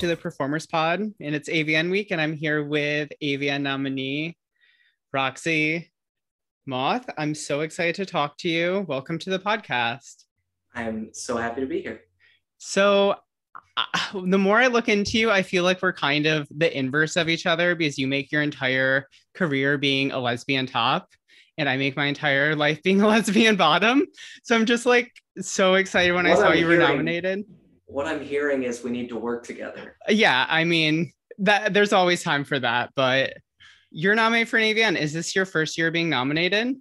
[0.00, 0.16] Hello, everyone.
[0.16, 4.36] Welcome to the Performers Pod, and it's AVN week, and I'm here with AVN nominee
[5.12, 5.88] Roxxie
[6.66, 7.10] Moth.
[7.18, 8.84] I'm so excited to talk to you.
[8.86, 10.24] Welcome to the podcast.
[10.72, 12.02] I'm so happy to be here.
[12.58, 13.16] So,
[13.76, 17.16] uh, the more I look into you, I feel like we're kind of the inverse
[17.16, 21.08] of each other because you make your entire career being a lesbian top,
[21.56, 24.06] and I make my entire life being a lesbian bottom.
[24.44, 27.44] So I'm just like so excited when what I saw you hearing, were nominated.
[27.88, 29.96] What I'm hearing is we need to work together.
[30.08, 33.34] Yeah, I mean that there's always time for that, but
[33.90, 34.98] you're nominated for an AVN.
[34.98, 36.76] Is this your first year being nominated?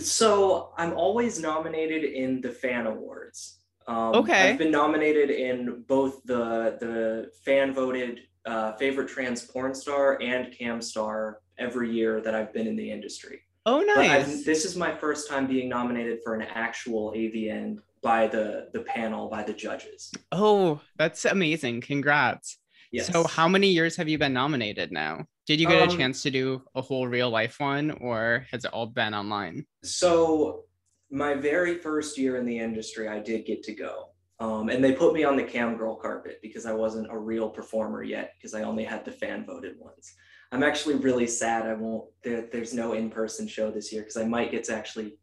[0.00, 3.58] So I'm always nominated in the fan awards.
[3.86, 4.50] Um, okay.
[4.50, 10.52] I've been nominated in both the the fan voted uh, favorite trans porn star and
[10.56, 13.42] cam star every year that I've been in the industry.
[13.64, 14.44] Oh, nice.
[14.44, 19.28] this is my first time being nominated for an actual AVN by the the panel
[19.28, 20.12] by the judges.
[20.30, 21.80] Oh, that's amazing!
[21.80, 22.58] Congrats.
[22.90, 23.06] Yes.
[23.06, 25.26] So, how many years have you been nominated now?
[25.46, 28.64] Did you get um, a chance to do a whole real life one, or has
[28.64, 29.64] it all been online?
[29.82, 30.64] So,
[31.10, 34.08] my very first year in the industry, I did get to go.
[34.40, 37.48] Um, and they put me on the cam girl carpet because I wasn't a real
[37.48, 40.14] performer yet because I only had the fan voted ones.
[40.50, 44.24] I'm actually really sad I won't there, there's no in-person show this year because I
[44.24, 45.14] might get to actually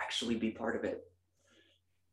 [0.00, 1.00] actually be part of it.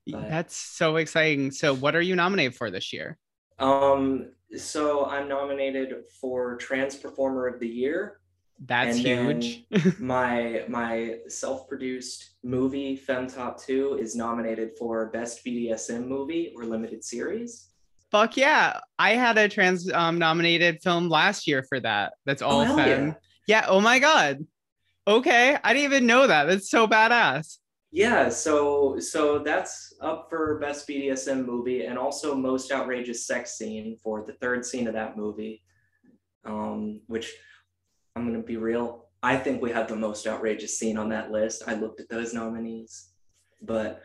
[0.08, 1.52] But, That's so exciting.
[1.52, 3.18] So what are you nominated for this year?
[3.60, 8.20] Um so I'm nominated for Trans Performer of the Year,
[8.64, 9.66] that's huge.
[10.00, 17.70] my my self-produced movie Femtop 2 is nominated for Best BDSM Movie or Limited Series.
[18.12, 18.80] Fuck yeah.
[18.98, 22.14] I had a trans um, nominated film last year for that.
[22.26, 23.08] That's all oh, femme.
[23.08, 23.14] Yeah.
[23.62, 23.66] yeah.
[23.68, 24.46] Oh my God.
[25.06, 25.58] Okay.
[25.62, 26.46] I didn't even know that.
[26.46, 27.58] That's so badass.
[27.96, 28.28] Yeah.
[28.28, 34.26] So so that's up for best BDSM movie and also most outrageous sex scene for
[34.26, 35.64] the third scene of that movie.
[36.44, 37.34] Um, which
[38.16, 39.06] I'm going to be real.
[39.24, 41.64] I think we have the most outrageous scene on that list.
[41.68, 43.12] I looked at those nominees,
[43.62, 44.04] but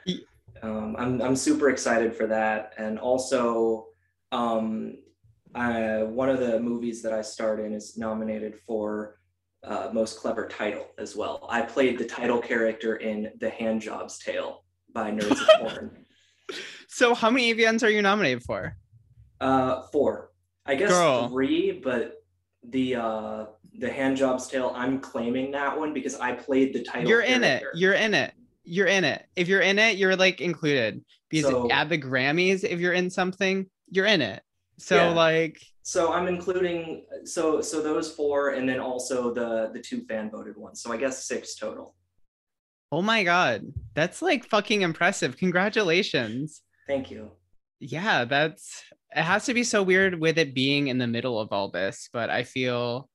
[0.62, 2.72] um, I'm, I'm super excited for that.
[2.78, 3.88] And also,
[4.32, 4.98] um,
[5.54, 9.19] I, one of the movies that I starred in is nominated for
[9.64, 11.46] uh, most clever title as well.
[11.48, 16.06] I played the title character in The Handjob's Tale by Nerds of Porn.
[16.88, 18.76] So, how many AVNs are you nominated for?
[19.40, 20.32] Uh, four.
[20.66, 21.28] I guess Girl.
[21.28, 22.20] three, but
[22.68, 23.46] the uh
[23.78, 27.36] the hand jobs tale i'm claiming that one because i played the title you're character.
[27.36, 28.34] in it you're in it
[28.64, 32.64] you're in it if you're in it you're like included because so, at the grammys
[32.64, 34.42] if you're in something you're in it
[34.80, 35.10] so yeah.
[35.10, 40.30] like so i'm including so so those four and then also the the two fan
[40.30, 40.82] voted ones.
[40.82, 41.94] So i guess six total.
[42.92, 43.66] Oh my god.
[43.94, 45.36] That's like fucking impressive.
[45.36, 46.62] Congratulations.
[46.88, 47.30] Thank you.
[47.78, 48.82] Yeah that's
[49.14, 52.08] it has to be so weird with it being in the middle of all this,
[52.12, 53.08] but I feel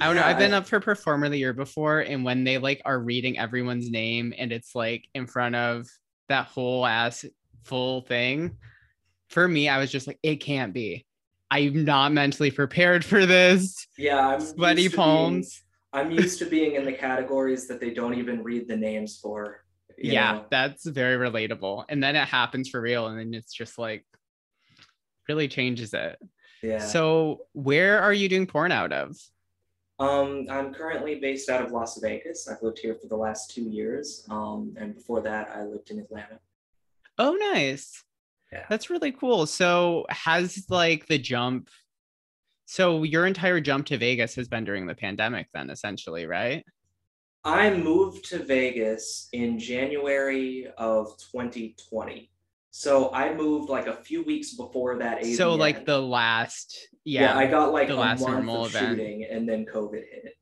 [0.00, 0.28] I don't yeah, know.
[0.28, 3.90] I've been up for performer the year before, and when they like are reading everyone's
[3.90, 5.88] name and it's like in front of
[6.28, 7.24] that whole ass
[7.64, 8.56] full thing,
[9.28, 11.04] for me, I was just like, it can't be.
[11.50, 13.86] I'm not mentally prepared for this.
[13.96, 15.62] Yeah, I'm sweaty palms.
[15.92, 19.18] Being, I'm used to being in the categories that they don't even read the names
[19.18, 19.64] for.
[19.96, 20.44] Yeah, know?
[20.50, 21.84] that's very relatable.
[21.88, 24.04] And then it happens for real, and then it's just like,
[25.28, 26.18] really changes it.
[26.62, 26.78] Yeah.
[26.78, 29.16] So where are you doing porn out of?
[30.00, 32.48] Um, I'm currently based out of Las Vegas.
[32.48, 34.24] I've lived here for the last two years.
[34.30, 36.38] Um, and before that, I lived in Atlanta.
[37.18, 38.04] Oh, nice.
[38.52, 38.64] Yeah.
[38.68, 39.46] That's really cool.
[39.46, 41.68] So has like the jump
[42.70, 46.66] so your entire jump to Vegas has been during the pandemic then essentially, right?
[47.42, 52.30] I moved to Vegas in January of 2020.
[52.70, 55.22] So I moved like a few weeks before that.
[55.22, 55.36] AVN.
[55.36, 58.98] So like the last, yeah, yeah I got like the last normal of event.
[58.98, 60.34] shooting, and then COVID hit.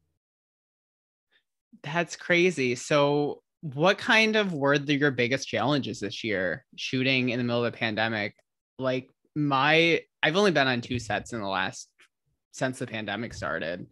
[1.85, 2.75] That's crazy.
[2.75, 3.41] So
[3.75, 7.73] what kind of were the, your biggest challenges this year shooting in the middle of
[7.73, 8.37] the pandemic?
[8.79, 11.89] Like my, I've only been on two sets in the last
[12.53, 13.87] since the pandemic started.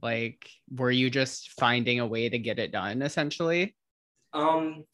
[0.00, 3.74] Like, were you just finding a way to get it done essentially?
[4.32, 4.84] Um,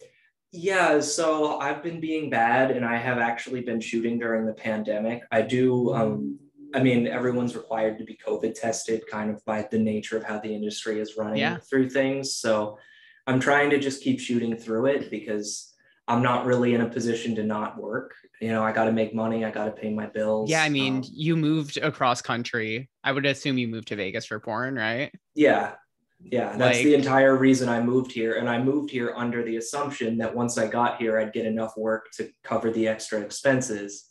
[0.52, 5.22] yeah, so I've been being bad and I have actually been shooting during the pandemic.
[5.32, 6.38] I do um
[6.72, 10.38] I mean everyone's required to be COVID tested kind of by the nature of how
[10.38, 11.58] the industry is running yeah.
[11.58, 12.36] through things.
[12.36, 12.78] So
[13.26, 15.72] I'm trying to just keep shooting through it because
[16.06, 18.14] I'm not really in a position to not work.
[18.40, 20.50] You know, I got to make money, I got to pay my bills.
[20.50, 22.90] Yeah, I mean, um, you moved across country.
[23.02, 25.10] I would assume you moved to Vegas for porn, right?
[25.34, 25.74] Yeah.
[26.26, 28.34] Yeah, that's like, the entire reason I moved here.
[28.34, 31.76] And I moved here under the assumption that once I got here, I'd get enough
[31.76, 34.10] work to cover the extra expenses.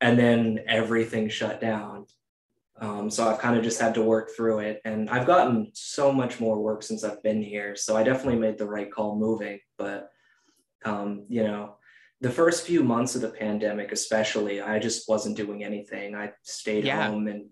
[0.00, 2.06] and then everything shut down.
[2.82, 4.80] Um, so I've kind of just had to work through it.
[4.84, 7.76] And I've gotten so much more work since I've been here.
[7.76, 9.60] So I definitely made the right call moving.
[9.78, 10.10] But,
[10.84, 11.76] um, you know,
[12.20, 16.16] the first few months of the pandemic, especially, I just wasn't doing anything.
[16.16, 17.06] I stayed Yeah.
[17.06, 17.50] home and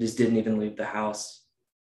[0.00, 1.44] just didn't even leave the house.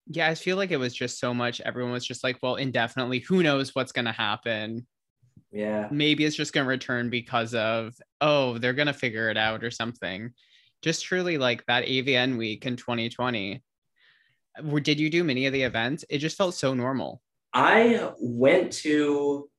[0.07, 1.61] Yeah, I feel like it was just so much.
[1.61, 4.85] Everyone was just like, well, indefinitely, who knows what's going to happen?
[5.49, 5.87] Yeah.
[5.91, 9.63] Maybe it's just going to return because of, oh, they're going to figure it out
[9.63, 10.33] or something.
[10.85, 13.63] Just truly like that AVN week in 2020.
[14.63, 16.05] Were- Did you do many of the events?
[16.11, 17.23] It just felt so normal.
[17.53, 19.49] I went to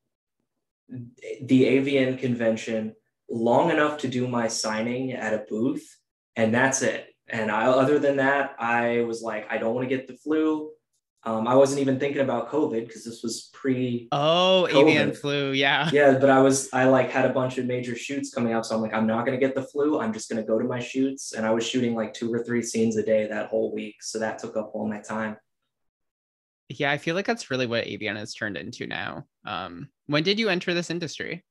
[0.89, 2.95] the AVN convention
[3.29, 5.85] long enough to do my signing at a booth,
[6.37, 7.09] and that's it.
[7.27, 10.71] And I, other than that, I was like, I don't want to get the flu.
[11.27, 14.07] Um, I wasn't even thinking about COVID because this was pre.
[14.13, 15.51] Oh, avian flu.
[15.51, 15.91] Yeah.
[15.93, 18.77] Yeah, but I was I like had a bunch of major shoots coming up, so
[18.77, 19.99] I'm like, I'm not gonna get the flu.
[19.99, 22.63] I'm just gonna go to my shoots, and I was shooting like two or three
[22.63, 25.37] scenes a day that whole week, so that took up all my time.
[26.69, 29.27] Yeah, I feel like that's really what AVN has turned into now.
[29.45, 31.45] Um, when did you enter this industry?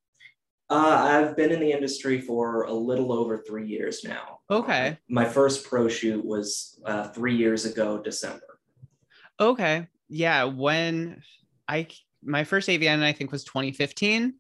[0.70, 4.40] Uh, I've been in the industry for a little over three years now.
[4.50, 4.98] Okay.
[5.08, 8.55] My first pro shoot was uh, three years ago, December.
[9.40, 9.88] Okay.
[10.10, 10.46] Yeah.
[10.46, 11.22] When
[11.68, 11.88] I,
[12.24, 14.34] my first AVN, I think, was 2015.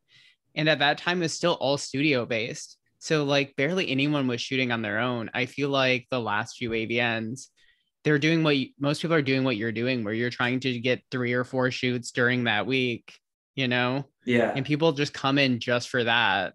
[0.55, 2.77] And at that time, it was still all studio based.
[2.99, 5.29] So, like, barely anyone was shooting on their own.
[5.33, 7.47] I feel like the last few AVNs,
[8.03, 10.79] they're doing what you, most people are doing what you're doing, where you're trying to
[10.79, 13.13] get three or four shoots during that week,
[13.55, 14.05] you know?
[14.25, 14.53] Yeah.
[14.55, 16.53] And people just come in just for that.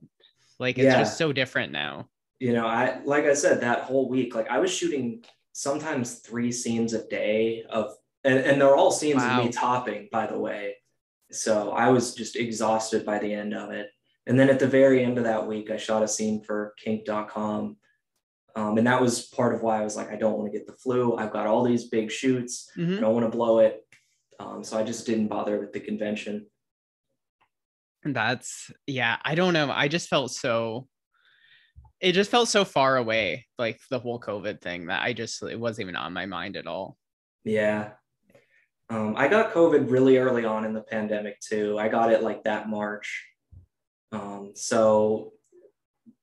[0.58, 0.98] Like, it's Yeah.
[0.98, 2.08] just so different now.
[2.38, 5.22] You know, I, like I said, that whole week, like I was shooting
[5.52, 7.92] sometimes three scenes a day of,
[8.24, 9.40] and, and they're all scenes Wow.
[9.40, 10.76] of me topping, by the way.
[11.32, 13.88] So I was just exhausted by the end of it.
[14.26, 17.76] And then at the very end of that week, I shot a scene for kink.com.
[18.56, 20.66] Um, and that was part of why I was like, I don't want to get
[20.66, 21.16] the flu.
[21.16, 22.68] I've got all these big shoots.
[22.76, 22.98] Mhm.
[22.98, 23.86] I don't want to blow it.
[24.40, 26.46] Um, so I just didn't bother with the convention.
[28.02, 29.70] And that's yeah, I don't know.
[29.70, 30.88] I just felt so
[32.00, 35.60] it just felt so far away, like the whole COVID thing that I just it
[35.60, 36.96] wasn't even on my mind at all.
[37.44, 37.90] Yeah.
[38.90, 41.78] Um, I got COVID really early on in the pandemic too.
[41.78, 43.24] I got it like that March.
[44.10, 45.32] Um, so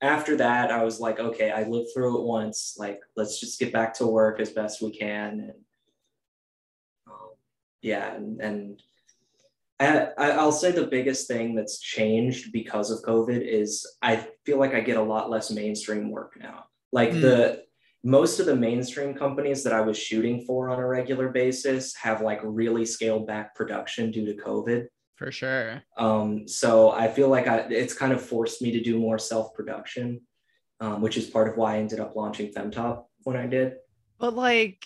[0.02, 2.76] after that, I was like, okay, I lived through it once.
[2.78, 5.40] Like, let's just get back to work as best we can.
[5.40, 5.54] And
[7.08, 7.30] um,
[7.82, 8.82] yeah, and, and
[9.80, 14.74] I, I'll say the biggest thing that's changed because of COVID is I feel like
[14.74, 16.66] I get a lot less mainstream work now.
[16.92, 17.22] Like Hmm.
[17.22, 17.64] the
[18.04, 22.22] most of the mainstream companies that I was shooting for on a regular basis have
[22.22, 24.88] like really scaled back production due to COVID.
[25.16, 25.82] For sure.
[25.98, 29.54] Um, so I feel like I, it's kind of forced me to do more self
[29.54, 30.22] production,
[30.80, 33.74] um, which is part of why I ended up launching Femtop when I did.
[34.20, 34.86] But like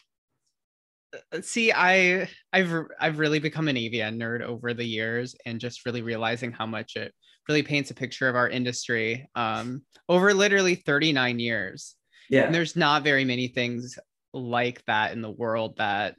[1.14, 5.86] uh, see, I I've I've really become an AVN nerd over the years and just
[5.86, 7.14] really realizing how much it
[7.50, 11.96] really paints a picture of our industry um over literally 39 years.
[12.32, 12.46] Yeah.
[12.46, 14.00] And there's not very many things
[14.34, 16.16] like that in the world that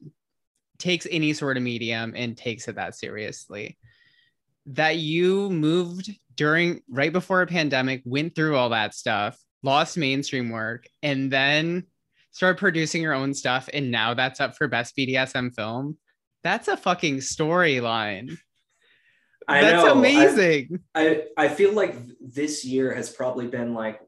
[0.78, 3.78] takes any sort of medium and takes it that seriously.
[4.66, 10.50] That you moved during right before a pandemic, went through all that stuff, lost mainstream
[10.50, 11.84] work, and then
[12.30, 13.70] started producing your own stuff.
[13.72, 15.96] And now that's up for best BDSM film.
[16.44, 18.36] That's a fucking storyline.
[19.48, 19.94] I That's know.
[19.94, 20.80] I- amazing.
[20.94, 24.00] I, I feel like this year has probably been like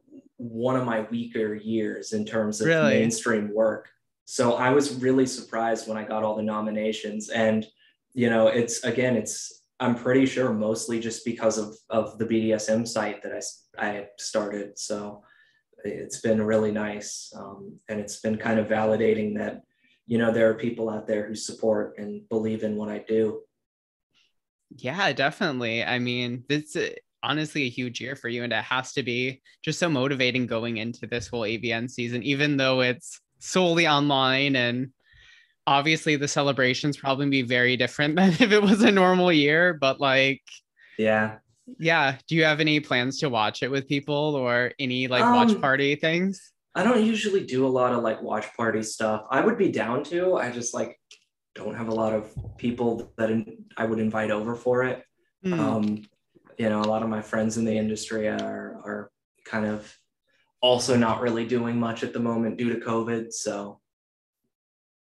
[0.45, 2.99] one of my weaker years in terms of Really?
[2.99, 3.89] mainstream work.
[4.27, 7.31] So I was really surprised when I got all the nominations.
[7.31, 7.67] And,
[8.13, 12.87] you know, it's again, it's, I'm pretty sure mostly just because of, of the BDSM
[12.87, 13.33] site that
[13.79, 14.79] I, I started.
[14.79, 15.25] So
[15.83, 17.33] it's been really nice.
[17.35, 19.63] Um, and it's been kind of validating that,
[20.07, 23.41] you know, there are people out there who support and believe in what I do.
[24.77, 25.83] Yeah, definitely.
[25.83, 26.91] I mean, this is
[27.25, 30.77] honestly a huge year for you, and it has to be just so motivating going
[30.77, 34.91] into this whole AVN season, even though it's solely online and
[35.67, 39.75] obviously the celebrations probably be very different than if it was a normal year.
[39.75, 40.43] But like,
[40.99, 41.39] Yeah.
[41.79, 45.51] yeah, do you have any plans to watch it with people or any like watch
[45.51, 46.53] Um, party things?
[46.75, 49.25] I don't usually do a lot of like watch party stuff.
[49.31, 50.37] I would be down to.
[50.37, 50.99] I just like
[51.55, 55.05] don't have a lot of people that in, I would invite over for it.
[55.45, 55.61] Hmm.
[55.61, 56.03] Um,
[56.59, 59.11] you know, a lot of my friends in the industry are are
[59.45, 59.97] kind of
[60.61, 63.33] also not really doing much at the moment due to COVID.
[63.33, 63.81] So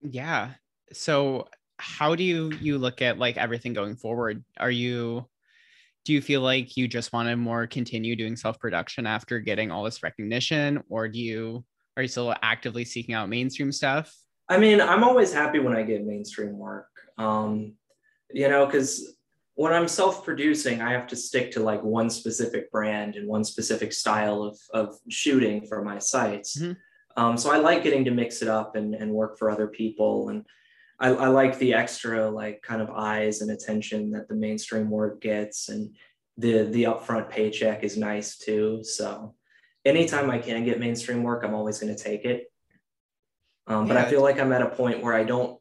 [0.02, 0.52] yeah.
[0.92, 1.48] So
[1.78, 4.44] how do you you look at like everything going forward?
[4.58, 5.28] Are you
[6.04, 9.82] do you feel like you just want to more continue doing self-production after getting all
[9.82, 11.64] this recognition or do you
[11.96, 14.14] are you still actively seeking out mainstream stuff
[14.48, 16.88] I mean, I'm always happy when I get mainstream work.
[17.18, 17.74] Um,
[18.32, 19.16] you know, because
[19.56, 23.92] when I'm self-producing, I have to stick to like one specific brand and one specific
[23.92, 26.58] style of, of shooting for my sites.
[26.58, 26.76] Mhm.
[27.16, 30.28] Um, so I like getting to mix it up and, and work for other people.
[30.28, 30.44] And
[31.00, 35.22] I, I like the extra like kind of eyes and attention that the mainstream work
[35.22, 35.70] gets.
[35.70, 35.96] And
[36.36, 38.84] the the upfront paycheck is nice too.
[38.84, 39.34] So
[39.86, 42.52] anytime I can get mainstream work, I'm always going to take it.
[43.66, 45.58] Um, but I feel like I'm at a point where I don't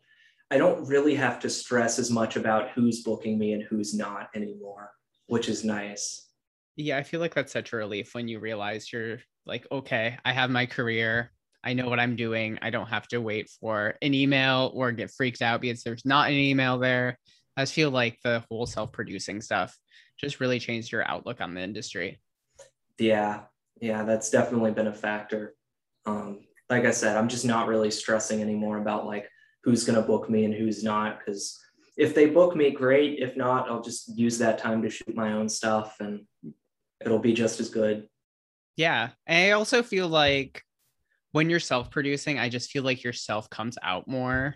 [0.52, 4.30] I don't really have to stress as much about who's booking me and who's not
[4.36, 4.92] anymore,
[5.28, 6.30] which is nice.
[6.78, 10.34] yeah i feel like that's such a relief when you realize you're like okay i
[10.34, 11.32] have my career
[11.64, 15.10] i know what i'm doing i don't have to wait for an email or get
[15.10, 17.18] freaked out because there's not an email there
[17.56, 19.74] i just feel like the whole self-producing stuff
[20.20, 22.20] just really changed your outlook on the industry
[22.98, 23.44] Yeah,
[23.82, 25.56] yeah, that's definitely been a factor.
[26.06, 29.28] Um, like I said, I'm just not really stressing anymore about like
[29.66, 31.60] who's gonna book me and who's not, because
[31.98, 33.20] if they book me, great.
[33.20, 36.22] If not, I'll just use that time to shoot my own stuff and
[37.04, 38.08] it'll be just as good.
[38.78, 39.10] Yeah.
[39.26, 40.62] And I also feel like
[41.32, 44.56] when you're self producing, I just feel like yourself comes out more.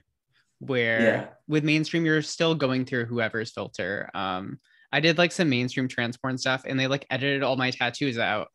[0.59, 1.27] Where Yeah.
[1.47, 4.09] with mainstream, you're still going through whoever's filter.
[4.13, 4.59] Um,
[4.91, 8.17] I did like some mainstream trans porn stuff, and they like edited all my tattoos
[8.17, 8.49] out.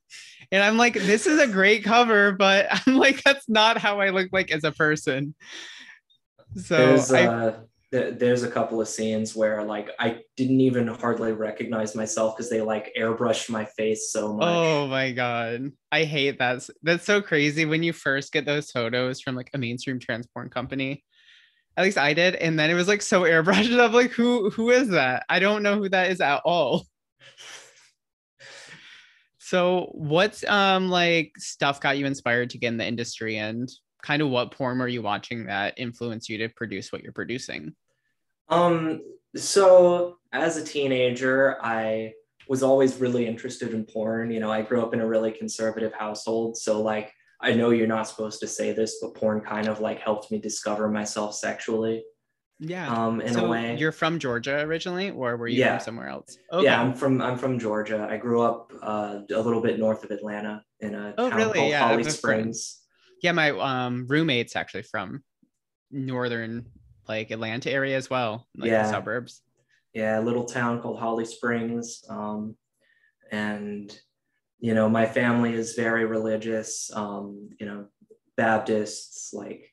[0.53, 4.11] And I'm like, this is a great cover, but I'm like, that's not how I
[4.11, 5.35] look like as a person.
[6.57, 7.61] So there's I, uh,
[7.93, 12.51] th- there's a couple of scenes where like I didn't even hardly recognize myself because
[12.51, 14.49] they like airbrushed my face so much.
[14.49, 15.71] Oh my god.
[15.93, 16.69] I hate that.
[16.83, 20.51] That's so crazy when you first get those photos from like a mainstream trans porn
[20.51, 21.05] company.
[21.77, 22.37] At least I did.
[22.37, 23.73] And then it was like so airbrushed.
[23.73, 25.25] And I'm like, who who is that?
[25.29, 26.87] I don't know who that is at all.
[29.39, 33.71] So what's um like stuff got you inspired to get in the industry and
[34.05, 37.75] kind of what porn were you watching that influenced you to produce what you're producing?
[38.51, 39.01] Um,
[39.35, 42.13] so as a teenager, I
[42.47, 44.31] was always really interested in porn.
[44.31, 46.59] You know, I grew up in a really conservative household.
[46.59, 50.01] So like I know you're not supposed to say this, but porn kind of like
[50.01, 52.05] helped me discover myself sexually.
[52.61, 52.89] Yeah.
[52.95, 53.77] Um, in so a way.
[53.79, 55.79] you're from Georgia originally, or were you Yeah.
[55.79, 56.39] from somewhere else?
[56.53, 58.07] Yeah, I'm from I'm from Georgia.
[58.09, 61.59] I grew up uh, a little bit north of Atlanta in a Oh, town really?
[61.59, 62.05] called Yeah, Holly.
[62.05, 62.84] Springs.
[63.25, 65.25] Yeah, my um roommate's actually from
[65.91, 66.67] northern
[67.09, 68.83] like Atlanta area as well, like Yeah.
[68.83, 69.41] the suburbs.
[69.95, 72.05] yeah, a little town called Holly Springs.
[72.11, 72.57] Um,
[73.31, 73.99] and,
[74.59, 77.87] you know, my family is very religious, um, you know,
[78.37, 79.71] Baptists, like,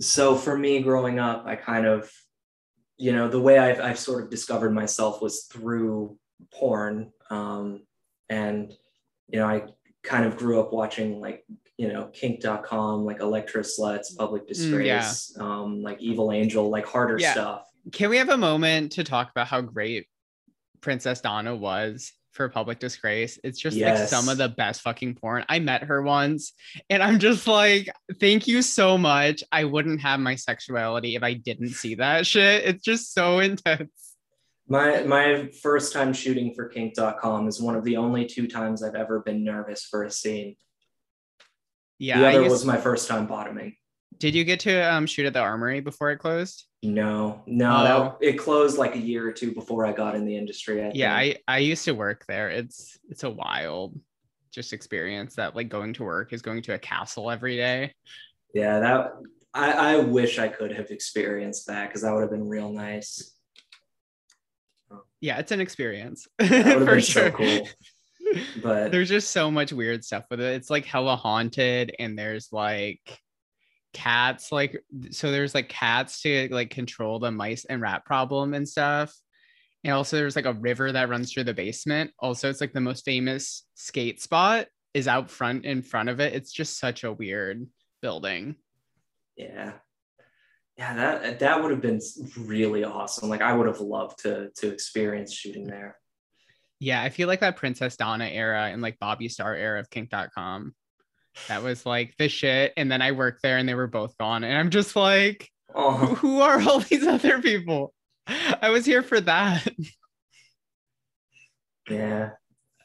[0.00, 2.10] so for me growing up, I kind of,
[2.96, 6.18] you know, the way I've, I've sort of discovered myself was through
[6.52, 7.12] porn.
[7.30, 7.86] Um,
[8.28, 8.72] and,
[9.28, 9.64] you know, I
[10.02, 11.44] kind of grew up watching like,
[11.82, 17.32] you know, kink.com, like Electro Sluts, Public Disgrace, um, like Evil Angel, like harder Yeah.
[17.32, 17.66] stuff.
[17.90, 20.06] Can we have a moment to talk about how great
[20.80, 23.36] Princess Donna was for Public Disgrace?
[23.42, 25.44] It's just like some of the best fucking porn.
[25.48, 26.52] I met her once
[26.88, 29.42] and I'm just like, thank you so much.
[29.50, 32.64] I wouldn't have my sexuality if I didn't see that shit.
[32.64, 33.90] It's just so intense.
[34.68, 38.94] My my first time shooting for kink.com is one of the only two times I've
[38.94, 40.54] ever been nervous for a scene.
[42.02, 42.18] Yeah.
[42.20, 43.76] the other was my first time bottoming.
[44.18, 46.64] Did you get to um, shoot at the armory before it closed?
[46.82, 47.84] No, no, Oh.
[48.20, 50.84] that it closed like a year or two before I got in the industry.
[50.84, 53.98] I yeah i i used to work there it's it's a wild
[54.50, 57.94] just experience that like going to work is going to a castle every day
[58.54, 59.12] yeah, that
[59.54, 63.34] I, I wish I could have experienced that because that would have been real nice.
[65.20, 67.68] yeah it's an experience That would have for been sure so cool.
[68.62, 70.54] But there's just so much weird stuff with it.
[70.54, 73.20] It's like hella haunted and there's like
[73.92, 78.68] cats like so there's like cats to like control the mice and rat problem and
[78.68, 79.14] stuff.
[79.84, 82.12] And also there's like a river that runs through the basement.
[82.18, 86.34] Also it's like the most famous skate spot is out front in front of it.
[86.34, 87.66] It's just such a weird
[88.00, 88.56] building.
[89.36, 89.72] Yeah,
[90.76, 92.00] yeah, that that would have been
[92.38, 93.28] really awesome.
[93.28, 95.96] Like I would have loved to to experience shooting there.
[96.82, 100.74] Yeah, I feel like that Princess Donna era and like Bobbi Starr era of kink.com.
[101.46, 102.72] That was like the shit.
[102.76, 104.42] And then I worked there and they were both gone.
[104.42, 107.94] And I'm just like, who, Oh, who are all these other people?
[108.26, 109.66] I was here for that.
[111.88, 112.30] Yeah.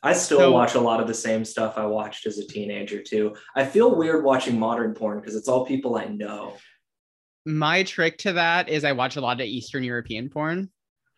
[0.04, 3.01] I still So- watch a lot of the same stuff I watched as a teenager
[3.01, 3.36] too.
[3.56, 6.56] I feel weird watching modern porn because it's all people I know.
[7.48, 10.70] My trick to that is I watch a lot of Eastern European porn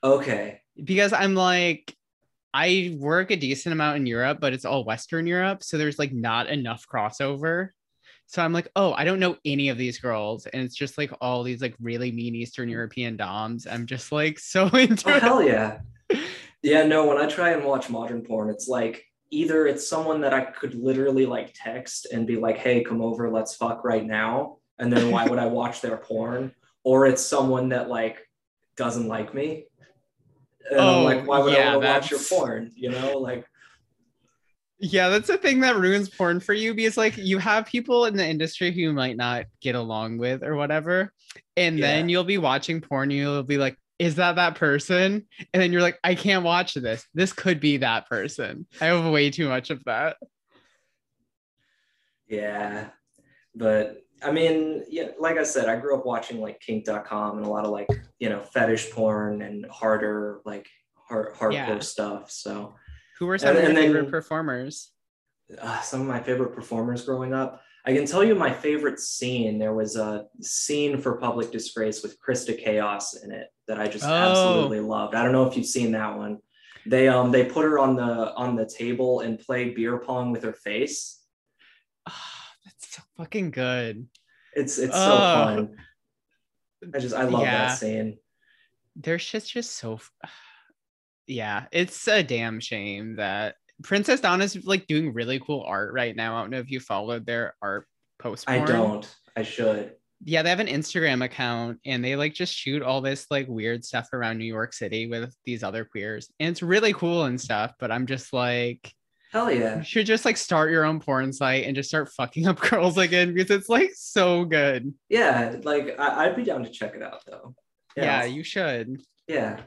[0.02, 0.62] Okay.
[0.82, 1.94] because I'm like,
[2.54, 5.64] I work a decent amount in Europe, but it's all Western Europe.
[5.64, 7.70] So there's like not enough crossover.
[8.26, 10.46] So I'm like, oh, I don't know any of these girls.
[10.46, 13.66] And it's just like all these like really mean Eastern European Doms.
[13.66, 15.22] I'm just like so oh, into Oh it.
[15.22, 15.80] hell yeah.
[16.62, 20.34] Yeah, no, when I try and watch modern porn, it's like either it's someone that
[20.34, 24.58] I could literally like text and be like, hey, come over, let's fuck right now.
[24.78, 26.52] And then why would I watch their porn?
[26.84, 28.28] Or it's someone that like
[28.76, 29.68] doesn't like me.
[30.72, 32.72] And I'm Oh, like, why would yeah, I want to watch your porn?
[32.76, 33.46] You know, like
[34.80, 38.16] Yeah, that's the thing that ruins porn for you because like you have people in
[38.16, 41.12] the industry who you might not get along with or whatever.
[41.58, 45.28] And then you'll be watching porn, you'll be like, is that that person?
[45.54, 47.06] And then you're like, I can't watch this.
[47.14, 48.66] This could be that person.
[48.80, 50.16] I have way too much of that.
[52.28, 52.90] Yeah,
[53.56, 57.50] but I mean, yeah, like I said, I grew up watching like kink.com and a
[57.50, 57.88] lot of like,
[58.20, 61.80] you know, fetish porn and harder, like hard, hardcore Yeah.
[61.80, 62.30] stuff.
[62.32, 62.76] So,
[63.20, 64.92] Who were some And- of your and then- favorite performers?
[65.60, 67.62] uh, some of my favorite performers growing up.
[67.86, 69.58] I can tell you my favorite scene.
[69.58, 74.06] There was a scene for Public Disgrace with Krista Chaos in it that I just
[74.06, 74.10] Oh.
[74.14, 75.16] absolutely loved.
[75.16, 76.40] I don't know if you've seen that one.
[76.86, 80.44] They um they put her on the on the table and play beer pong with
[80.44, 81.24] her face.
[83.00, 84.08] So fucking good.
[84.56, 85.76] It's it's so fun.
[86.94, 87.68] I just I love Yeah.
[87.68, 88.18] that scene.
[88.96, 89.96] Their shit's just so.
[89.96, 90.12] f-
[91.28, 93.54] Yeah, it's a damn shame that
[93.84, 96.36] Princess Donna's like doing really cool art right now.
[96.36, 97.86] I don't know if you followed their art
[98.18, 98.50] post.
[98.50, 99.08] I don't.
[99.38, 99.94] I should.
[100.26, 103.86] Yeah, they have an Instagram account and they like just shoot all this like weird
[103.86, 106.32] stuff around New York City with these other queers.
[106.40, 108.92] And it's really cool and stuff, but I'm just like,
[109.32, 109.78] Hell yeah.
[109.78, 112.98] you should just like start your own porn site and just start fucking up girls
[112.98, 114.94] again because it's like so good.
[115.08, 117.54] Yeah, like I, I'd be down to check it out though.
[117.96, 119.02] Yeah, you should.
[119.28, 119.60] yeah.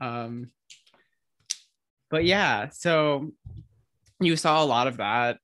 [0.00, 0.50] Um,
[2.10, 3.32] but yeah, so
[4.20, 5.38] you saw a lot of that.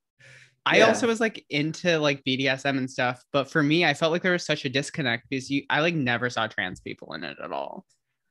[0.66, 0.88] I Yeah.
[0.88, 4.32] also was like into like BDSM and stuff, but for me, I felt like there
[4.32, 7.52] was such a disconnect because you, I like never saw trans people in it at
[7.52, 7.84] all.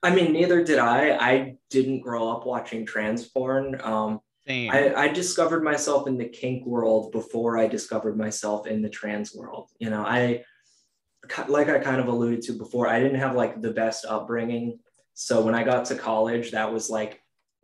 [0.03, 1.11] I mean, neither did I.
[1.17, 3.79] I didn't grow up watching trans porn.
[3.83, 4.71] Um, Same.
[4.71, 9.35] I, I discovered myself in the kink world before I discovered myself in the trans
[9.35, 9.69] world.
[9.77, 10.43] You know, I
[11.47, 14.79] like I kind of alluded to before, I didn't have like the best upbringing.
[15.13, 17.21] So when I got to college, that was like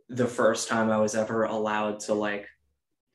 [0.08, 2.46] the first time I was ever allowed to like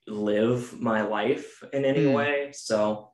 [0.06, 2.14] live my life in any Hmm.
[2.14, 2.50] way.
[2.54, 3.12] So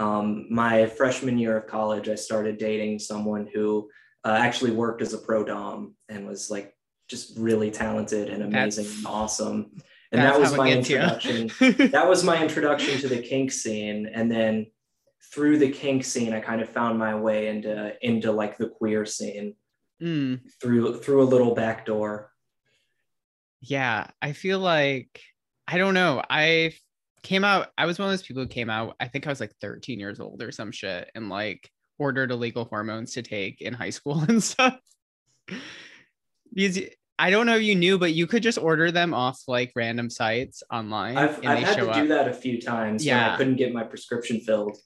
[0.00, 3.88] um, my freshman year of college, I started dating someone who
[4.24, 6.74] uh, actually worked as a pro dom and was like
[7.06, 9.70] just really talented and amazing That's- and awesome.
[10.12, 11.50] And That's that was my introduction.
[11.90, 14.06] that was my introduction to the kink scene.
[14.12, 14.66] And then
[15.32, 19.06] through the kink scene, I kind of found my way into into like the queer
[19.06, 19.54] scene
[20.02, 22.32] Mm, through through a little back door.
[23.60, 25.20] yeah, I feel like
[25.68, 26.22] I don't know.
[26.28, 26.72] I
[27.22, 27.68] came out.
[27.78, 28.96] I was one of those people who came out.
[28.98, 32.64] I think I was like 13 years old or some shit, and like ordered illegal
[32.64, 34.76] hormones to take in high school and stuff.
[36.52, 36.80] Because
[37.22, 40.10] I don't know if you knew, but you could just order them off like random
[40.10, 41.94] sites online, I've, and I've had to up.
[41.96, 43.34] do that a few times when Yeah.
[43.34, 44.76] I couldn't get my prescription filled.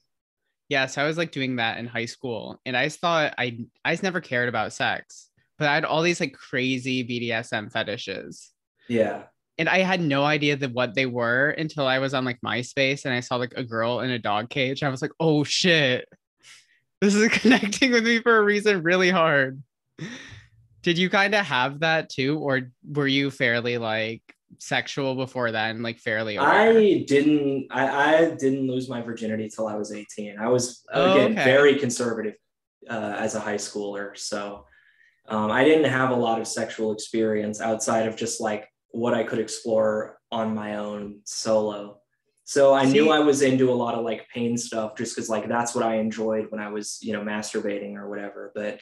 [0.69, 3.57] Yeah, so I was like doing that in high school, and I just thought I
[3.83, 8.51] I just never cared about sex, but I had all these like crazy BDSM fetishes.
[8.89, 9.23] Yeah.
[9.57, 13.05] and I had no idea that what they were until I was on like MySpace
[13.05, 14.83] and I saw like a girl in a dog cage.
[14.83, 16.05] I was like, oh shit,
[17.01, 19.61] this is connecting with me for a reason really hard.
[20.87, 24.21] Did you kind of have that too, or were you fairly like
[24.57, 26.49] sexual before then, like fairly aware?
[26.49, 27.83] I didn't I,
[28.23, 30.39] I didn't lose my virginity till I was 18.
[30.39, 31.43] I was Oh, again okay.
[31.43, 32.35] very conservative
[32.89, 34.17] uh, as a high schooler.
[34.17, 34.63] So
[35.27, 39.23] um, I didn't have a lot of sexual experience outside of just like what I
[39.25, 41.99] could explore on my own solo.
[42.45, 45.27] So I See- knew I was into a lot of like pain stuff just because
[45.29, 48.53] like that's what I enjoyed when I was, you know, masturbating or whatever.
[48.55, 48.79] But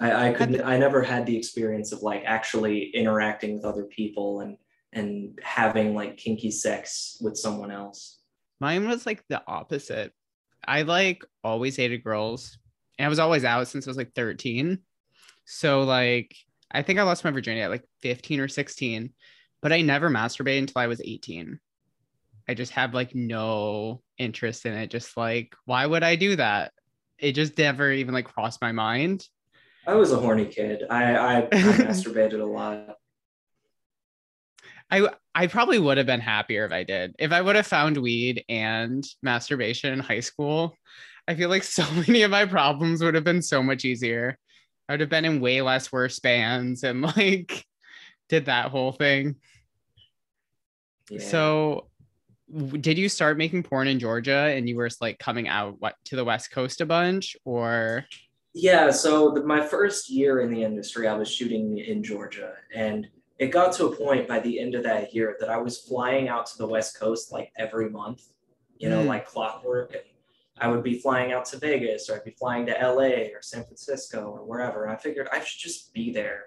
[0.00, 4.40] I, I couldn't I never had the experience of like actually interacting with other people
[4.40, 4.56] and
[4.92, 8.20] and having like kinky sex with someone else.
[8.60, 10.12] Mine was like the opposite.
[10.66, 12.58] I like always hated girls,
[12.98, 14.78] and I was always out since I was like 13.
[15.44, 16.34] So like
[16.70, 19.12] I think I lost my virginity at like 15 or 16,
[19.62, 21.60] but I never masturbated until I was 18.
[22.48, 24.90] I just had like no interest in it.
[24.90, 26.72] Just like, why would I do that?
[27.18, 29.26] It just never even like crossed my mind.
[29.86, 30.84] I was a horny kid.
[30.88, 32.96] I I, I masturbated a lot.
[34.90, 37.14] I I probably would have been happier if I did.
[37.18, 40.76] If I would have found weed and masturbation in high school,
[41.26, 44.38] I feel like so many of my problems would have been so much easier.
[44.88, 47.64] I would have been in way less worse bands and like
[48.28, 49.36] did that whole thing.
[51.10, 51.20] Yeah.
[51.20, 51.88] So,
[52.80, 56.16] did you start making porn in Georgia and you were like coming out what to
[56.16, 58.06] the West Coast a bunch or?
[58.54, 63.08] Yeah, so the, my first year in the industry, I was shooting in Georgia, and
[63.38, 66.28] it got to a point by the end of that year that I was flying
[66.28, 68.22] out to the West Coast like every month,
[68.78, 69.06] you know, Mm.
[69.08, 69.92] like clockwork.
[69.92, 70.04] And
[70.56, 73.64] I would be flying out to Vegas, or I'd be flying to LA or San
[73.64, 74.88] Francisco or wherever.
[74.88, 76.44] I figured I should just be there.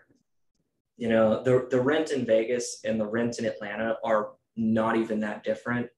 [0.96, 5.20] You know, the the rent in Vegas and the rent in Atlanta are not even
[5.20, 5.90] that different.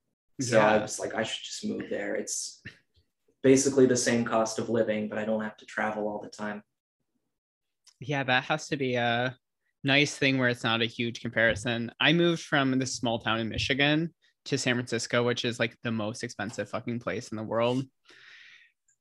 [0.41, 2.15] So I was like, I should just move there.
[2.15, 2.63] It's
[3.41, 6.63] basically the same cost of living, but I don't have to travel all the time.
[7.99, 9.35] Yeah, that has to be a
[9.83, 11.91] nice thing where it's not a huge comparison.
[11.99, 14.13] I moved from this small town in Michigan
[14.45, 17.83] to San Francisco, which is like the most expensive fucking place in the world.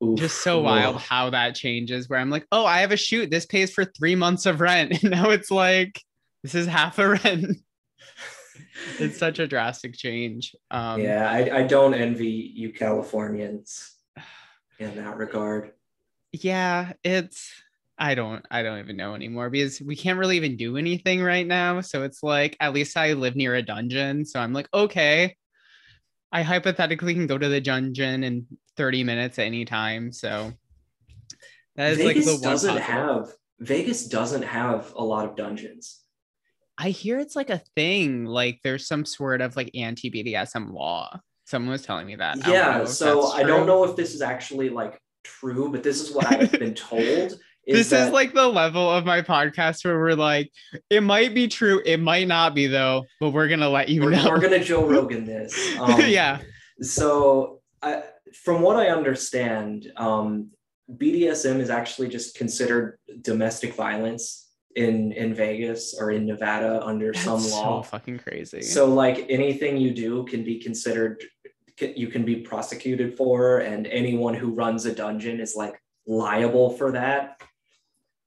[0.03, 0.19] Oof.
[0.19, 2.09] Just so wild how that changes.
[2.09, 3.31] Where I'm like, oh, I have a shoot.
[3.31, 4.93] This pays for three months of rent.
[5.03, 6.01] And now it's like,
[6.43, 7.57] this is half a rent.
[9.01, 10.55] it's such a drastic change.
[10.71, 13.98] Um, yeah, I, I don't envy you Californians
[14.79, 15.73] in that regard.
[16.33, 17.51] yeah it's
[17.99, 21.47] i don't i don't even know anymore because we can't really even do anything right
[21.47, 25.35] now so it's like at least i live near a dungeon so i'm like okay
[26.31, 30.53] i hypothetically can go to the dungeon in 30 minutes at any time so
[31.77, 32.89] that is Vegas like the one doesn't positive.
[32.89, 36.03] have Vegas doesn't have a lot of dungeons.
[36.77, 41.73] i hear it's like a thing like there's some sort of like anti-bdsm law someone
[41.73, 44.69] was telling me that I Yeah, if so I don't know if this is actually
[44.69, 47.39] like true, but this is what I've been told.
[47.67, 50.51] this that- is like the level of my podcast where we're like,
[50.91, 54.11] it might be true, it might not be though, but we're gonna let you we're,
[54.11, 54.29] know.
[54.29, 55.77] we're gonna Joe Rogan this.
[55.79, 56.41] Um, yeah,
[56.83, 58.03] So, I,
[58.45, 60.51] from what I understand, um,
[60.95, 64.45] BDSM is actually just considered domestic violence
[64.77, 67.83] in in Vegas or in Nevada under that's some law.
[67.83, 68.63] so fucking crazy.
[68.63, 71.23] So, like anything you do can be considered,
[71.81, 76.93] you can be prosecuted for, and anyone who runs a dungeon is like liable for
[76.93, 77.41] that.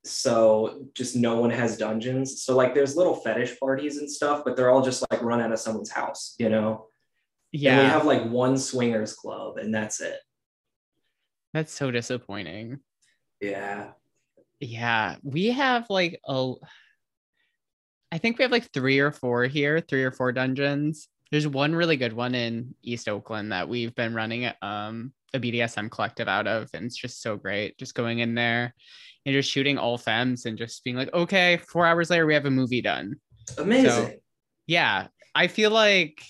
[0.03, 2.43] So, just no one has dungeons.
[2.43, 5.51] So, like, there's little fetish parties and stuff, but they're all just like run out
[5.51, 6.87] of someone's house, you know?
[7.53, 10.17] And we have like one swingers club, and that's it.
[11.53, 12.79] that's so disappointing.
[13.41, 13.91] Yeah.
[14.59, 16.53] Yeah, we have like a,
[18.11, 21.07] I think we have like three or four here, three or four dungeons.
[21.31, 25.89] There's one really good one in East Oakland that we've been running um a BDSM
[25.89, 27.77] collective out of, and it's just so great.
[27.77, 28.73] Just going in there
[29.25, 32.45] and just shooting all femmes and just being like, okay, four hours later we have
[32.45, 33.15] a movie done.
[33.57, 34.19] Amazing.
[34.67, 36.21] Yeah, I feel like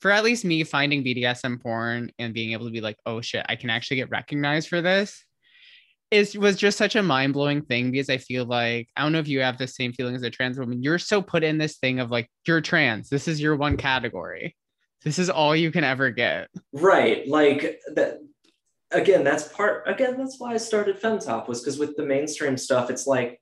[0.00, 3.44] for at least me finding BDSM porn and being able to be like, oh shit,
[3.48, 5.23] I can actually get recognized for this
[6.10, 9.28] is was just such a mind-blowing thing because I feel like I don't know if
[9.28, 10.82] you have the same feeling as a trans woman.
[10.82, 13.08] You're so put in this thing of like you're trans.
[13.08, 14.54] This is your one category.
[15.02, 16.48] This is all you can ever get.
[16.72, 17.26] right.
[17.28, 18.18] Like that
[18.90, 22.90] again, that's part again, that's why I started Femtop was because with the mainstream stuff,
[22.90, 23.40] it's like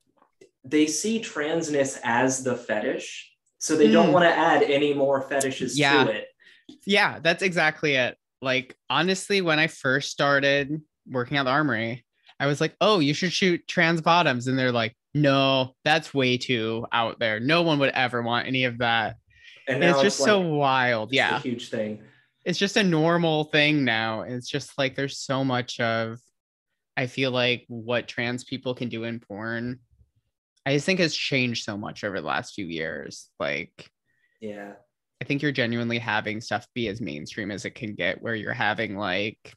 [0.64, 3.29] they see transness as the fetish.
[3.59, 4.12] So they don't Mm.
[4.12, 6.05] want to add any more fetishes Yeah.
[6.05, 6.27] to it.
[6.87, 8.16] Yeah, that's exactly it.
[8.40, 12.05] Like honestly, when I first started working at the armory,
[12.42, 16.37] I was like, "Oh, you should shoot trans bottoms," and they're like, "No, that's way
[16.38, 17.38] too out there.
[17.40, 19.16] No one would ever want any of that."
[19.68, 21.11] And And it's just like, so wild.
[21.11, 22.02] it's a Yeah, huge thing.
[22.44, 24.22] it's just a normal thing now.
[24.22, 26.18] It's just like there's so much of.
[26.96, 29.78] I feel like what trans people can do in porn,
[30.66, 33.31] I just think has changed so much over the last few years.
[33.40, 33.88] Like
[34.40, 34.72] Yeah.
[35.20, 38.52] I think you're genuinely having stuff be as mainstream as it can get, where you're
[38.52, 39.55] having like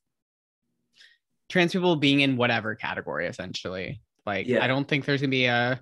[1.56, 4.02] trans people being in whatever category essentially.
[4.26, 4.62] Like, Yeah.
[4.62, 5.82] I don't think there's gonna be a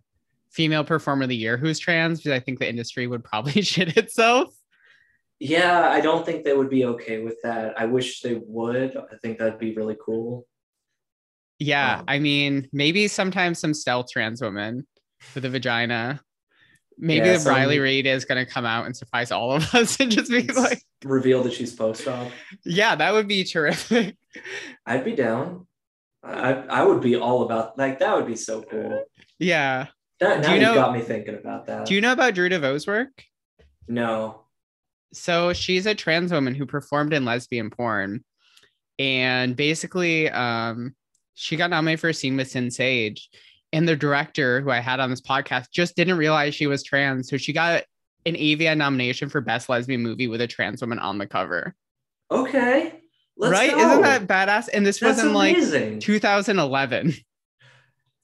[0.52, 3.98] female performer of the year who's trans because I think the industry would probably shit
[3.98, 4.54] itself.
[5.40, 7.74] Yeah, I don't think they would be okay with that.
[7.76, 8.96] I wish they would.
[8.96, 10.46] I think that'd be really cool.
[11.58, 14.86] Yeah, Um, I mean, maybe sometimes some stealth trans women
[15.34, 16.22] with a vagina.
[16.98, 19.98] Maybe Yeah, the some- Riley Reid is gonna come out and surprise all of us
[20.00, 22.32] and just be like, Reveal that she's post op.
[22.64, 24.16] yeah, that would be terrific.
[24.86, 25.68] I'd be down.
[26.24, 29.04] I I would be all about like that would be so cool.
[29.40, 29.88] yeah.
[30.20, 31.86] That now you you know- got me thinking about that.
[31.88, 33.24] Do you know about Drew Deveaux's work?
[33.88, 34.46] no.
[35.14, 38.24] so she's a trans woman who performed in lesbian porn
[38.98, 40.96] and basically um
[41.36, 43.30] she got nominated for a scene with Sinn Sage
[43.74, 47.28] and the director who I had on this podcast just didn't realize she was trans
[47.30, 47.84] so she got
[48.26, 51.76] an AVN nomination for best lesbian movie with a trans woman on the cover
[52.32, 52.94] Okay.
[53.36, 53.80] Let's right go.
[53.80, 55.58] isn't that badass and this That's was in like
[56.00, 57.14] 2011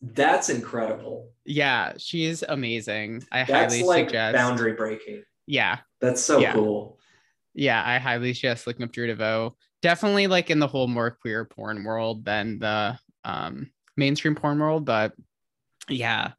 [0.02, 1.32] That's incredible.
[1.46, 3.26] Yeah, she's amazing.
[3.32, 4.36] I That's highly like suggest.
[4.36, 5.24] boundary breaking.
[5.48, 6.54] Yeah, That's so Yeah.
[6.54, 7.00] cool.
[7.54, 9.54] yeah, I highly suggest looking up Drew Deveaux.
[9.82, 14.86] Definitely like in the whole more queer porn world than the um mainstream porn world,
[14.86, 15.14] but
[15.90, 16.32] yeah,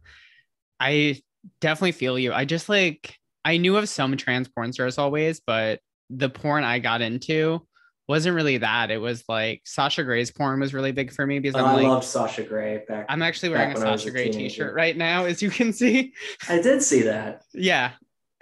[0.78, 1.20] I
[1.60, 2.32] definitely feel you.
[2.32, 6.78] I just like I knew of some trans porn stars always, but the porn I
[6.78, 7.66] got into
[8.08, 8.90] wasn't really that.
[8.90, 11.74] It was like Sasha Grey's porn was really big for me because Oh, I'm I
[11.74, 13.06] like loved Sasha Grey back.
[13.08, 14.48] I'm actually wearing a when I was Sasha a Grey teenager.
[14.48, 16.12] t-shirt right now, as you can see.
[16.48, 17.44] I did see that.
[17.54, 17.92] yeah,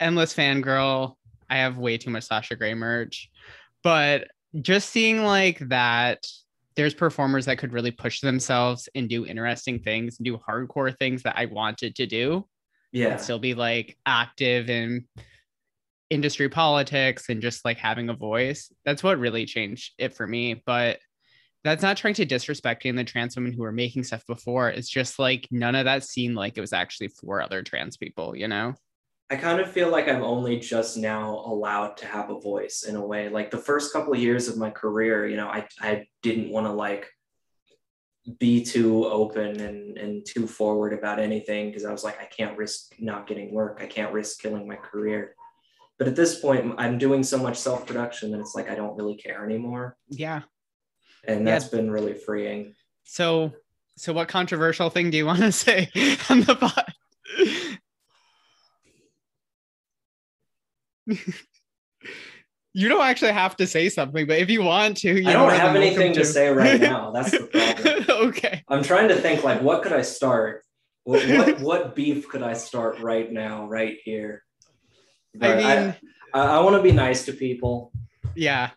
[0.01, 1.15] endless fangirl.
[1.51, 3.31] I have way too much Sasha Grey merch,
[3.83, 4.29] but
[4.61, 6.27] just seeing like that,
[6.79, 11.25] there's performers that could really push themselves and do interesting things and do hardcore things
[11.25, 12.47] that I wanted to do
[12.93, 13.09] Yeah.
[13.09, 15.09] and still be like active in
[16.09, 18.73] industry politics and just like having a voice.
[18.85, 20.63] That's what really changed it for me.
[20.65, 21.01] But
[21.65, 24.71] that's not trying to disrespect any of the trans women who were making stuff before.
[24.71, 28.37] It's just like none of that seemed like it was actually for other trans people,
[28.37, 28.75] you know?
[29.31, 32.97] I kind of feel like I'm only just now allowed to have a voice in
[32.97, 33.29] a way.
[33.29, 36.67] Like the first couple of years of my career, you know, I, I didn't want
[36.67, 37.11] to like
[38.39, 42.57] be too open and, and too forward about anything because I was like, I can't
[42.57, 43.81] risk not getting work.
[43.83, 45.35] I can't risk killing my career.
[45.99, 48.97] But at this point, I'm doing so much self production that it's like I don't
[48.97, 49.97] really care anymore.
[50.09, 50.43] Yeah.
[51.27, 51.53] And Yeah.
[51.53, 52.75] that's been really freeing.
[53.05, 53.53] So
[53.97, 55.91] so what controversial thing do you want to say
[56.31, 56.95] on the pod?
[62.75, 65.53] You don't actually have to say something, but if you want to, you're I don't
[65.53, 67.11] have anything to say right now.
[67.11, 68.05] That's the problem.
[68.29, 68.63] okay.
[68.69, 70.63] I'm trying to think like what could I start?
[71.05, 74.43] What what, what beef could I start right now, right here?
[75.41, 75.95] I mean,
[76.35, 77.93] I, I, want to be nice to people.
[78.35, 78.71] yeah.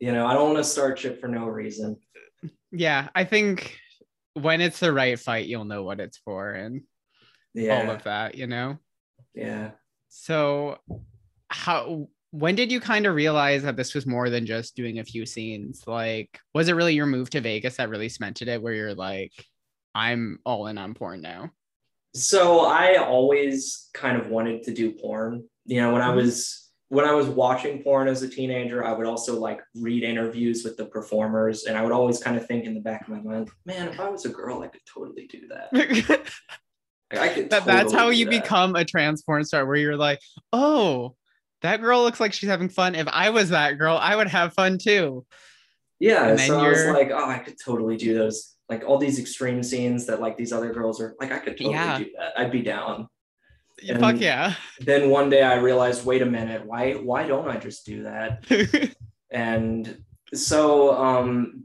[0.00, 1.96] You know, I don't want to start shit for no reason.
[2.72, 3.08] Yeah.
[3.14, 3.78] I think
[4.34, 6.82] when it's the right fight, you'll know what it's for and
[7.56, 8.78] all of that, you know?
[9.34, 9.70] yeah.
[10.08, 10.78] So
[11.52, 15.04] how when did you kind of realize that this was more than just doing a
[15.04, 15.84] few scenes?
[15.86, 19.32] Like, was it really your move to Vegas that really cemented it where you're like,
[19.94, 21.50] I'm all in on porn now?
[22.14, 25.44] So I always kind of wanted to do porn.
[25.66, 26.16] You know, when I Mhm.
[26.16, 30.62] was when I was watching porn as a teenager, I would also like read interviews
[30.62, 33.20] with the performers, and I would always kind of think in the back of my
[33.20, 35.72] mind, man, if I was a girl, I could totally do that.
[35.72, 35.88] Like,
[37.18, 37.48] I could.
[37.50, 38.30] that's totally how you that.
[38.30, 40.20] become a trans porn star where you're like,
[40.52, 41.14] oh,
[41.62, 42.94] that girl looks like she's having fun.
[42.94, 45.24] If I was that girl, I would have fun too.
[46.00, 49.20] Yeah, And so I was like, oh, I could totally do those, like all these
[49.20, 51.98] extreme scenes that like these other girls are like, I could totally Yeah.
[51.98, 52.32] do that.
[52.36, 53.08] I'd be down.
[53.98, 54.54] Fuck yeah.
[54.80, 58.44] Then one day I realized, wait a minute, why why don't I just do that?
[59.30, 60.02] And
[60.34, 61.64] so um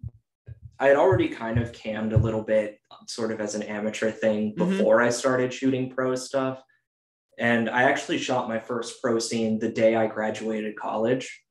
[0.79, 4.53] I had already kind of cammed a little bit, sort of as an amateur thing
[4.53, 4.55] Mhm.
[4.57, 6.61] before I started shooting pro stuff.
[7.37, 11.41] And I actually shot my first pro scene the day I graduated college.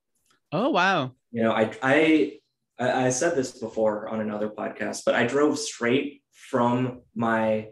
[0.52, 1.12] oh wow.
[1.32, 2.38] you know I, I
[2.78, 7.68] i said this before on another podcast but i drove straight from my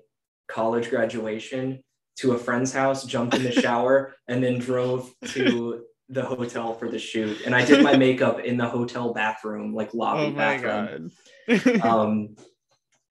[0.48, 1.82] college graduation
[2.16, 6.88] to a friend's house jumped in the shower and then drove to the hotel for
[6.90, 10.58] the shoot and i did my makeup in the hotel bathroom like lobby Oh my
[10.58, 11.12] bathroom
[11.48, 11.80] god.
[11.90, 12.34] um,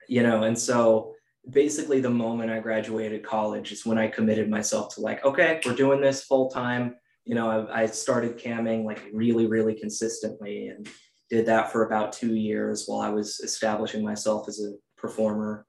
[0.08, 1.13] you know, and so
[1.50, 5.76] basically the moment I graduated college is when I committed myself to like, okay, we're
[5.76, 6.96] doing this full time.
[7.26, 10.88] You know, I, I started camming like really, really consistently and
[11.30, 15.66] did that for about two years while I was establishing myself as a performer.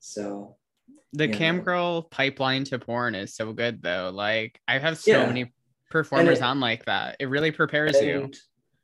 [0.00, 0.56] So
[1.12, 1.36] the Yeah.
[1.36, 4.10] cam girl pipeline to porn is so good though.
[4.14, 5.26] Like I have so Yeah.
[5.26, 5.52] many
[5.90, 7.16] performers it- on like that.
[7.18, 8.30] It really prepares you.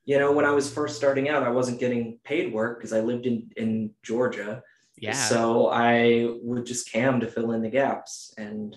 [0.05, 3.01] you know, when I was first starting out, I wasn't getting paid work because I
[3.01, 4.63] lived in in Georgia.
[4.99, 5.13] Yeah.
[5.13, 8.77] So I would just cam to fill in the gaps and,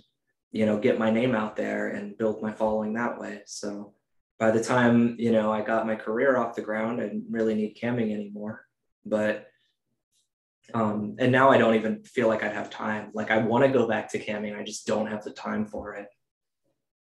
[0.52, 3.42] you know, get my name out there and build my following that way.
[3.46, 3.94] So
[4.38, 7.56] by the time, you know, I got my career off the ground, I didn't really
[7.56, 8.66] need camming anymore.
[9.06, 9.48] But,
[10.74, 13.12] um, and now I don't even feel like I'd have time.
[13.14, 14.58] Like I want to go back to camming.
[14.58, 16.08] I just don't have the time for it.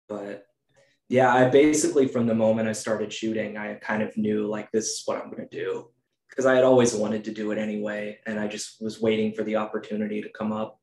[0.09, 0.45] But
[1.09, 4.87] yeah, I basically, from the moment I started shooting, I kind of knew like this
[4.89, 5.91] is what I'm going to do
[6.29, 8.19] because I had always wanted to do it anyway.
[8.27, 10.79] And I just was waiting for the opportunity to come up.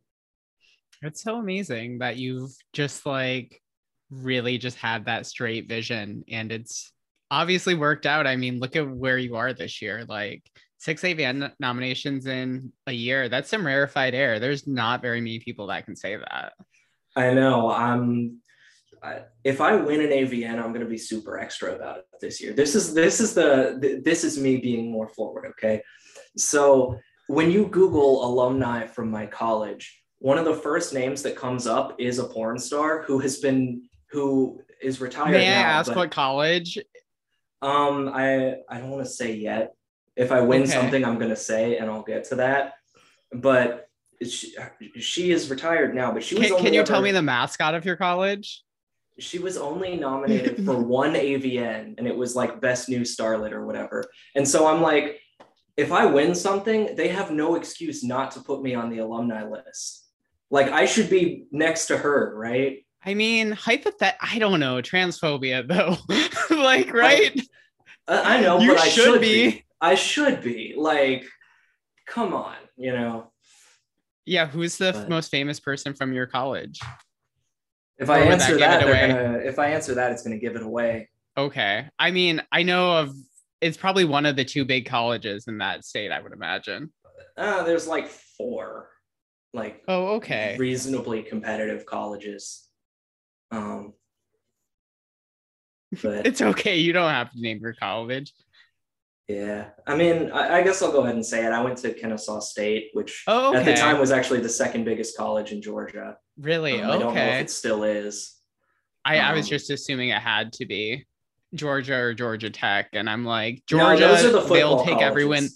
[1.02, 3.62] It's so amazing that you've just like
[4.10, 6.92] really just had that straight vision and it's
[7.32, 8.28] obviously worked out.
[8.28, 10.06] I mean, look at where you are this year.
[10.08, 10.44] Like
[10.78, 13.30] six AVN nominations in a year.
[13.30, 14.40] That's some rarefied air.
[14.40, 16.54] There's not very many people that can say that.
[17.16, 17.72] I know.
[17.72, 18.40] I'm.
[19.44, 22.54] If I win an AVN, I'm going to be super extra about it this year.
[22.54, 25.46] This is this is the this is me being more forward.
[25.52, 25.82] Okay,
[26.38, 31.68] so when you Google alumni from my college, one of the first names that comes
[31.68, 35.32] up is a porn star who has been who is retired.
[35.32, 36.78] May I ask but, what college?
[37.62, 39.74] Um, I I don't want to say yet.
[40.16, 40.72] If I win Okay.
[40.72, 42.74] something, I'm gonna say, and I'll get to that.
[43.34, 43.90] But
[44.24, 44.56] she,
[45.00, 46.12] she is retired now.
[46.14, 46.44] But she was.
[46.46, 48.64] Can, only can you tell me the mascot of your college?
[49.20, 53.66] She was only nominated for one AVN, and it was like best new starlet or
[53.66, 54.04] whatever.
[54.36, 55.20] And so I'm like,
[55.78, 59.44] if I win something, they have no excuse not to put me on the alumni
[59.48, 60.06] list.
[60.52, 62.86] Like I should be next to her, right?
[63.04, 64.16] I mean, hypothet.
[64.22, 65.98] I don't know transphobia though.
[66.56, 67.40] like, right?
[68.08, 69.52] I, I know, You but I should should be.
[69.52, 69.66] be.
[69.82, 70.74] I should be.
[70.78, 71.26] Like,
[72.08, 73.32] come on, you know.
[74.26, 74.48] yeah.
[74.48, 76.80] Who's the But- most famous person from your college?
[77.98, 79.38] If I Or that answer give that, they're gonna.
[79.40, 81.10] If I answer that, it's gonna give it away.
[81.38, 81.88] Okay.
[81.98, 83.14] I mean, I know of.
[83.62, 86.12] It's probably one of the two big colleges in that state.
[86.12, 86.92] I would imagine.
[87.38, 88.90] Uh, there's like four,
[89.54, 90.56] like Oh, okay.
[90.60, 92.68] reasonably competitive colleges.
[93.52, 93.94] Um,
[96.04, 96.78] but It's okay.
[96.78, 98.34] You don't have to name your college.
[99.28, 101.52] Yeah, I mean, I, I guess I'll go ahead and say it.
[101.52, 105.18] I went to Kennesaw State, which Oh, at the time was actually the second biggest
[105.18, 106.18] college in Georgia.
[106.40, 106.82] Really?
[106.82, 107.40] Um, I don't know if okay.
[107.40, 108.36] it still is.
[109.04, 111.06] I, I was um, just assuming it had to be
[111.56, 114.00] Georgia or Georgia Tech, and I'm like Georgia.
[114.00, 115.48] those are the they'll take every win.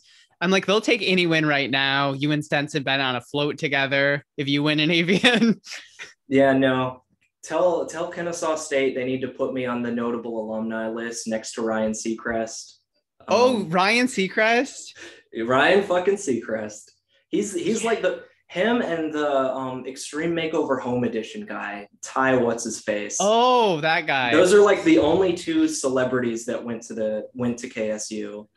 [0.42, 2.14] I'm like they'll take any win right now.
[2.14, 4.26] You and Stents have been on a float together.
[4.38, 5.60] If you win an AVN,
[6.28, 7.04] Yeah, no.
[7.44, 11.54] Tell tell Kennesaw State they need to put me on the notable alumni list next
[11.54, 12.79] to Ryan Seacrest.
[13.30, 14.94] Oh Um, Ryan Seacrest.
[15.46, 16.92] Ryan fucking Seacrest.
[17.30, 22.64] He's he's like the him and the um Extreme Makeover Home Edition guy, Ty what's
[22.64, 23.18] his face.
[23.20, 24.32] Oh, that guy.
[24.32, 28.48] Those are like the only two celebrities that went to the went to KSU.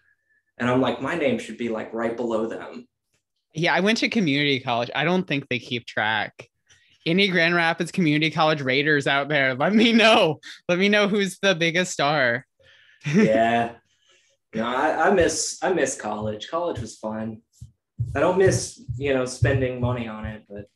[0.59, 2.87] And I'm like, my name should be like right below them.
[3.55, 4.91] Yeah, I went to community college.
[4.95, 6.49] I don't think they keep track.
[7.05, 10.39] Any Grand Rapids Community College Raiders out there, let me know.
[10.69, 12.47] Let me know who's the biggest star.
[13.13, 13.73] Yeah.
[14.55, 16.49] No, I, I miss I miss college.
[16.49, 17.41] College was fun.
[18.15, 20.67] I don't miss, you know, spending money on it, but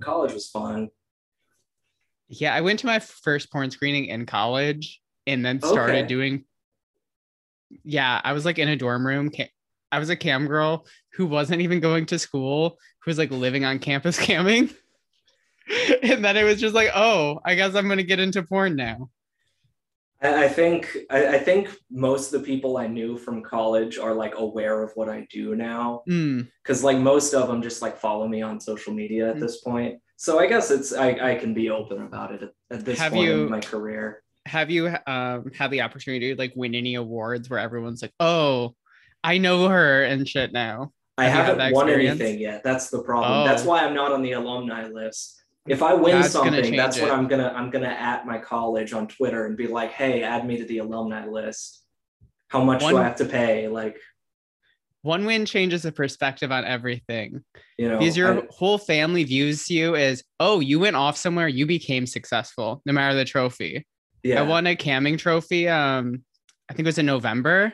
[0.00, 0.88] college was fun.
[2.28, 6.06] Yeah, I went to my first porn screening in college and then started Okay.
[6.06, 6.44] doing.
[7.84, 9.30] Yeah, I was like in a dorm room.
[9.90, 13.64] I was a cam girl who wasn't even going to school, who was like living
[13.64, 14.74] on campus camming.
[16.02, 19.10] and then it was just like, oh, I guess I'm gonna get into porn now.
[20.22, 24.14] I, I think I, I think most of the people I knew from college are
[24.14, 26.02] like aware of what I do now.
[26.08, 29.40] Mm, Cause like most of them just like follow me on social media at Mm.
[29.40, 30.00] this point.
[30.16, 33.12] So I guess it's I, I can be open about it at, at this Have
[33.12, 34.22] point you- in my career.
[34.46, 38.74] have you um had the opportunity to like win any awards where everyone's like, oh,
[39.24, 40.92] I know her and shit now?
[41.18, 42.20] I Have had haven't won experience?
[42.20, 42.64] anything yet.
[42.64, 43.46] That's the problem.
[43.46, 43.68] That's Oh.
[43.68, 45.41] why I'm not on the alumni list.
[45.68, 47.12] If I win something, that's what it.
[47.12, 50.56] I'm gonna I'm gonna at my college on Twitter and be like, hey, add me
[50.58, 51.82] to the alumni list.
[52.48, 53.68] How much do I have to pay?
[53.68, 53.96] Like,
[55.02, 57.42] One win changes the perspective on everything.
[57.78, 61.48] you know, because your I- whole family views you as, oh, you went off somewhere,
[61.48, 63.86] you became successful, no matter the trophy.
[64.22, 64.40] yeah.
[64.40, 65.68] I won a camming trophy.
[65.68, 66.24] Um,
[66.68, 67.72] I think it was in November.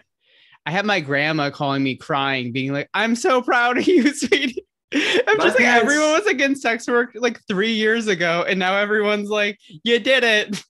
[0.64, 4.64] I had my grandma calling me crying, being like, I'm so proud of you, sweetie.
[4.94, 8.76] I'm My just like everyone was against sex work like three years ago, and now
[8.76, 10.62] everyone's like, you did it.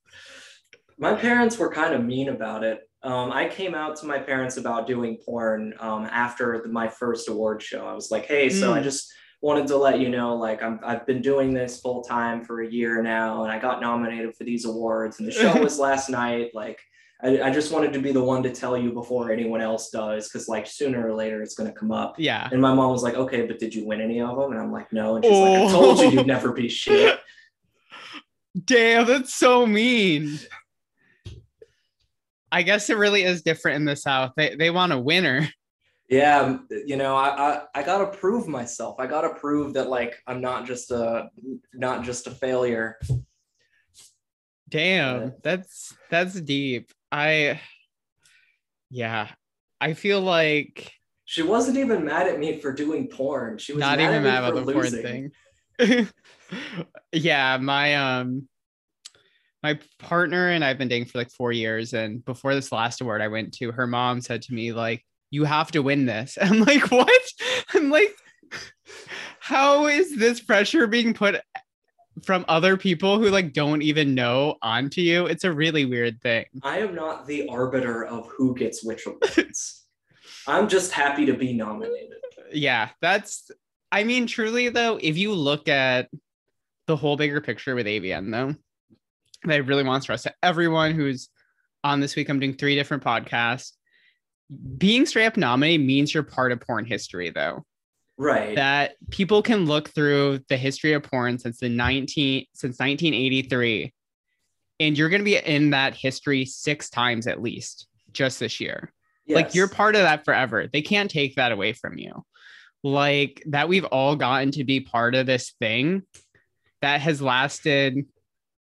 [0.99, 2.81] my parents were kind of mean about it.
[3.05, 7.29] Um, I came out to my parents about doing porn um, after the, my first
[7.29, 7.87] award show.
[7.87, 8.83] I was like, "Hey, so I Mm.
[8.83, 9.09] just
[9.41, 12.69] wanted to let you know, like, I'm, I've been doing this full time for a
[12.69, 16.51] year now, and I got nominated for these awards, and the show was last night.
[16.55, 16.81] Like,
[17.21, 20.29] I, I just wanted to be the one to tell you before anyone else does,
[20.29, 22.49] because like sooner or later it's going to come up." Yeah.
[22.53, 24.71] And my mom was like, "Okay, but did you win any of them?" And I'm
[24.73, 26.11] like, "No." And she's like, "I told you Oh.
[26.11, 27.19] you'd never be shit."
[28.65, 30.39] Damn, that's so mean.
[32.51, 34.33] I guess it really is different in the South.
[34.37, 35.49] They they want a winner.
[36.09, 38.97] Yeah, um, you know, I, I I gotta prove myself.
[38.99, 41.29] I gotta prove that like I'm not just a
[41.75, 42.99] not just a failure.
[44.71, 46.93] Damn, that's that's deep.
[47.11, 47.61] I
[48.91, 49.29] yeah,
[49.81, 50.93] I feel like
[51.25, 53.59] She wasn't even mad at me for doing porn.
[53.59, 55.31] She was not mad even at me mad about the porn losing.
[55.79, 56.09] thing.
[57.13, 58.49] yeah, my um
[59.63, 63.21] my partner and I've been dating for like four years, and before this last award
[63.21, 66.61] I went to, her mom said to me like, "You have to win this." I'm
[66.61, 67.23] like, "What?"
[67.75, 68.15] I'm like,
[69.41, 71.41] "How is this pressure being put
[72.25, 76.47] from other people who like don't even know onto you?" It's a really weird thing.
[76.63, 79.85] I am not the arbiter of who gets which awards.
[80.47, 82.19] I'm just happy to be nominated.
[82.53, 83.51] yeah, that's
[83.91, 86.09] I mean, truly though, if you look at
[86.87, 88.55] the whole bigger picture with AVN though,
[89.51, 91.29] I really want to stress to everyone who's
[91.85, 93.73] on this week, I'm doing three different podcasts.
[94.79, 97.65] Being straight up nominated means you're part of porn history though.
[98.19, 98.57] Right.
[98.57, 103.93] That people can look through the history of porn since the 19 since 1983
[104.81, 108.93] and you're going to be in that history six times at least just this year.
[109.27, 109.37] Yes.
[109.37, 110.69] Like you're part of that forever.
[110.73, 112.25] They can't take that away from you.
[112.83, 116.03] Like that we've all gotten to be part of this thing
[116.81, 118.07] that has lasted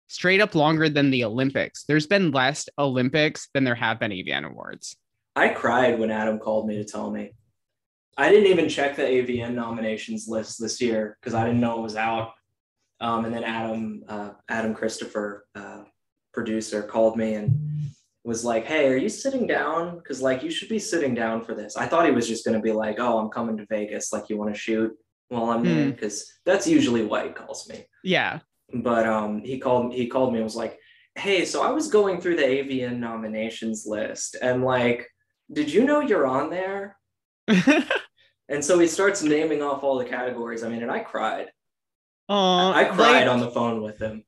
[0.07, 1.83] straight up longer than the Olympics.
[1.83, 4.95] There's been less Olympics than there have been AVN awards.
[5.35, 7.33] I cried when Adam called me to tell me.
[8.17, 11.83] I didn't even check the AVN nominations list this year because I didn't know it
[11.83, 12.31] was out.
[13.01, 15.83] Um, and then Adam, uh, Adam Christopher, uh,
[16.33, 17.91] producer, called me and
[18.23, 19.97] was like, "Hey, are you sitting down?
[19.97, 22.55] Because like you should be sitting down for this." I thought he was just going
[22.55, 24.13] to be like, "Oh, I'm coming to Vegas.
[24.13, 24.95] Like you want to shoot
[25.27, 25.91] while I'm there?" Hmm.
[25.91, 27.85] Because that's usually why he calls me.
[28.03, 28.39] Yeah.
[28.73, 30.79] But um, he called he called me and was like,
[31.15, 35.05] "Hey, so I was going through the AVN nominations list and like,
[35.51, 36.97] did you know you're on there?"
[38.49, 40.63] And so he starts naming off all the categories.
[40.63, 41.47] I mean, and I cried.
[42.29, 44.23] Oh, I cried on the phone with him.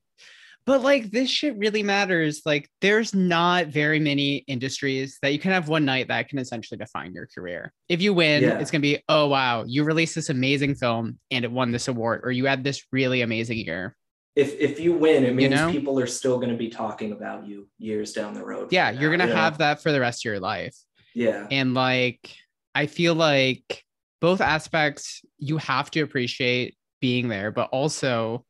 [0.65, 2.41] But like this shit really matters.
[2.45, 6.77] Like there's not very many industries that you can have one night that can essentially
[6.77, 7.71] define your career.
[7.87, 8.59] If you win, Yeah.
[8.59, 12.21] it's gonna be, oh wow, you released this amazing film and it won this award,
[12.25, 13.95] or you had this really amazing year.
[14.35, 15.71] If if you win, it means know?
[15.71, 18.67] people are still going to be talking about you years down the road.
[18.71, 19.35] Yeah, you're gonna you know?
[19.37, 20.75] have that for the rest of your life.
[21.15, 22.35] Yeah, And like
[22.75, 23.83] I feel like
[24.19, 28.45] both aspects you have to appreciate being there, but also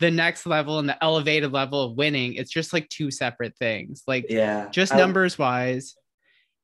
[0.00, 4.02] the next level and the elevated level of winning, it's just like two separate things.
[4.06, 4.68] Like yeah.
[4.70, 5.94] just I- numbers wise,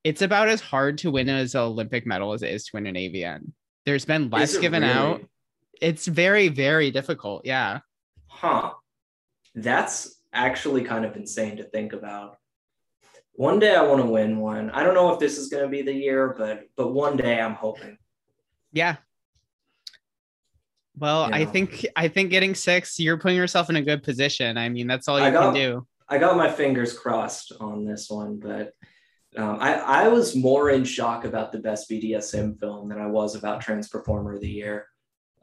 [0.03, 2.87] it's about as hard to win as an Olympic medal as it is to win
[2.87, 3.51] an AVN.
[3.85, 4.93] There's been less given really?
[4.93, 5.21] out.
[5.81, 7.45] It's very, very difficult.
[7.45, 7.79] Yeah.
[8.27, 8.73] Huh.
[9.55, 12.37] That's actually kind of insane to think about.
[13.33, 14.69] One day I want to win one.
[14.71, 17.39] I don't know if this is going to be the year, but but one day
[17.39, 17.97] I'm hoping.
[18.71, 18.97] Yeah.
[20.97, 21.45] Well, I Yeah.
[21.45, 24.57] think I think getting six, you're putting yourself in a good position.
[24.57, 25.87] I mean, that's all you I got- can do.
[26.11, 28.73] I got my fingers crossed on this one, but
[29.37, 33.35] um, I, I was more in shock about the best BDSM film than I was
[33.35, 34.87] about Trans Performer of the Year.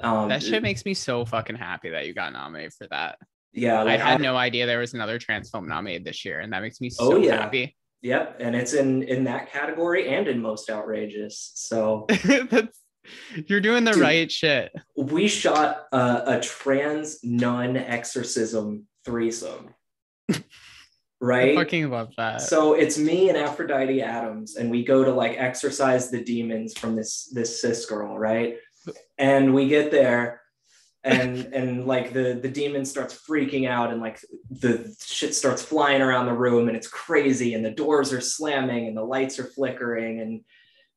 [0.01, 3.17] Um, That shit makes me so fucking happy that you got nominated for that.
[3.53, 6.53] yeah, I like had no idea there was another trans film nominated this year, and
[6.53, 7.37] that makes me so Oh, yeah.
[7.43, 7.77] happy.
[8.03, 11.53] Yep, and it's in in that category and in most outrageous.
[11.55, 12.79] So That's
[13.47, 14.01] you're doing the Dude.
[14.01, 14.73] right shit.
[14.97, 19.75] we shot a, a trans nun exorcism threesome,
[20.31, 20.43] I
[21.21, 21.57] right?
[21.57, 22.43] fucking love that.
[22.43, 26.97] So it's me and Aphrodite Adams, and we go to like exorcise the demons from
[26.97, 28.57] this this cis girl, right?
[29.19, 30.41] And we get there,
[31.05, 36.03] and and like the the demon starts freaking out, and like the shit starts flying
[36.03, 39.47] around the room, and it's crazy, and the doors are slamming, and the lights are
[39.47, 40.43] flickering, and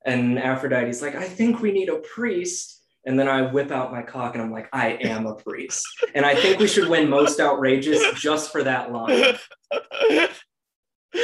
[0.06, 2.84] and Aphrodite's like, I think we need a priest.
[3.06, 5.86] And then I whip out my cock and I'm like, I am a priest.
[6.14, 9.36] And I think we should win most outrageous just for that line.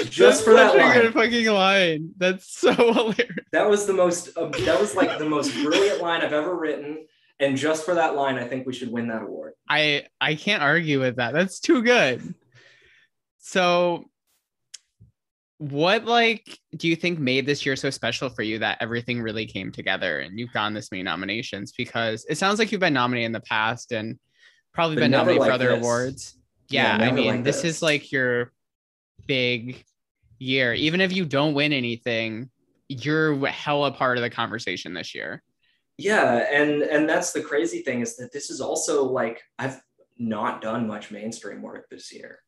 [0.10, 1.02] Just for that line.
[1.02, 2.12] good fucking line.
[2.18, 3.46] That's so hilarious.
[3.52, 4.36] That was the most.
[4.36, 7.06] Uh, that was like the most brilliant line I've ever written,
[7.40, 9.54] and just for that line, I think we should win that award.
[9.70, 11.34] I I can't argue with that.
[11.34, 12.34] That's too good.
[13.38, 14.06] So
[15.58, 19.46] what like do you think made this year so special for you that everything really
[19.46, 23.26] came together and you've gotten this many nominations because it sounds like you've been nominated
[23.28, 24.20] in the past and
[24.74, 25.80] probably But been nominated for other this.
[25.80, 26.38] awards.
[26.70, 27.76] Yeah, Yeah, I mean like this this.
[27.78, 28.52] is like your
[29.28, 29.84] big
[30.40, 30.74] year.
[30.74, 32.50] Even if you don't win anything,
[32.90, 35.42] you're hella part of the conversation this year.
[35.98, 39.80] Yeah, and and that's the crazy thing is that this is also like I've
[40.18, 42.40] not done much mainstream work this year.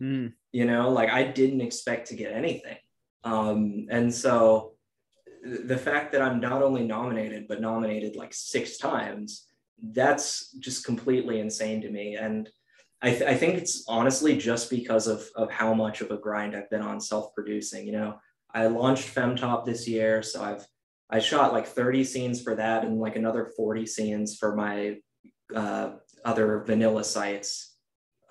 [0.00, 0.32] Mm.
[0.52, 2.76] You know, like I didn't expect to get anything,
[3.22, 4.74] um, and so
[5.44, 9.46] th- the fact that I'm not only nominated but nominated like six times,
[9.92, 12.16] that's just completely insane to me.
[12.16, 12.48] And
[13.02, 16.56] I, th- I think it's honestly just because of of how much of a grind
[16.56, 17.86] I've been on self-producing.
[17.86, 18.18] You know,
[18.52, 20.66] I launched Femtop this year, so I've
[21.10, 24.96] I shot like 30 scenes for that and like another 40 scenes for my
[25.54, 25.92] uh,
[26.24, 27.73] other vanilla sites,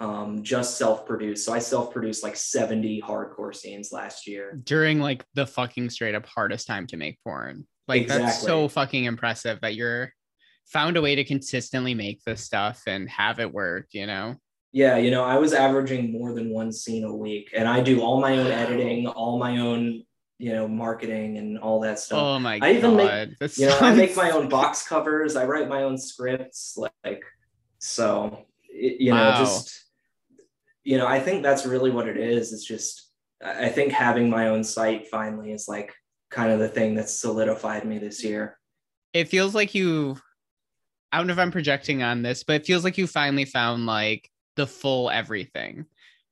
[0.03, 1.45] um, just self-produced.
[1.45, 4.59] So I self-produced like 70 hardcore scenes last year.
[4.65, 7.65] during like the fucking straight up hardest time to make porn.
[7.87, 10.11] Like that's so fucking impressive that you're
[10.65, 14.35] found a way to consistently make this stuff and have it work, you know?
[14.73, 18.01] Yeah, you know, I was averaging more than one scene a week, and I do
[18.01, 20.03] all my own editing, all my own
[20.39, 22.19] you know, marketing and all that stuff.
[22.19, 22.65] Oh my god.
[22.67, 25.37] I even make- you know, I make my own box covers.
[25.37, 26.77] I write my own scripts.
[27.05, 27.23] Like,
[27.77, 29.39] so it, you know, Wow.
[29.39, 29.82] just
[30.83, 32.53] you know, I think that's really what it is.
[32.53, 33.09] It's just
[33.43, 35.93] I think having my own site finally is like
[36.31, 38.57] kind of the thing that's solidified me this year.
[39.13, 40.17] it feels like you
[41.11, 43.85] I don't know if I'm projecting on this, but it feels like you finally found
[43.85, 45.85] like the full everything.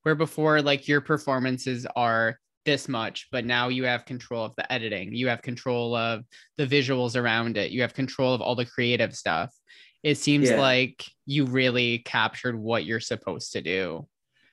[0.04, 4.72] Where before like your performances are this much, but now you have control of the
[4.74, 6.24] editing, you have control of
[6.58, 9.54] the visuals around it, you have control of all the creative stuff.
[10.02, 10.60] It seems Yeah.
[10.60, 14.08] like you really captured what you're supposed to do.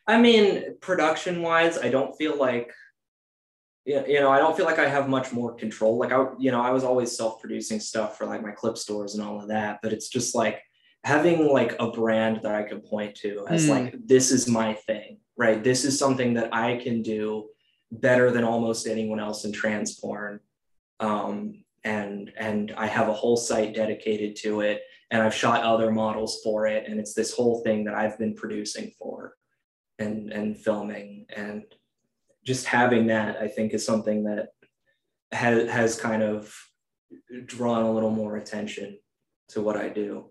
[0.08, 2.72] I mean, production wise, I don't feel like
[3.84, 5.96] you know, I don't feel like I have much more control.
[5.96, 9.26] Like I, you know, I was always self-producing stuff for like my clip stores and
[9.26, 10.62] all of that, but it's just like
[11.04, 13.70] having like a brand that I can point to as Hmm.
[13.70, 15.64] like this is my thing, right?
[15.64, 17.48] This is something that I can do
[17.90, 20.40] better than almost anyone else in trans porn.
[21.00, 25.90] Um, and and I have a whole site dedicated to it, and I've shot other
[25.90, 29.34] models for it, and it's this whole thing that I've been producing for
[29.98, 31.26] and and filming.
[31.34, 31.64] And
[32.44, 34.48] just having that i think is something that
[35.32, 36.54] has has kind of
[37.44, 38.98] drawn a little more attention
[39.50, 40.30] to what i do.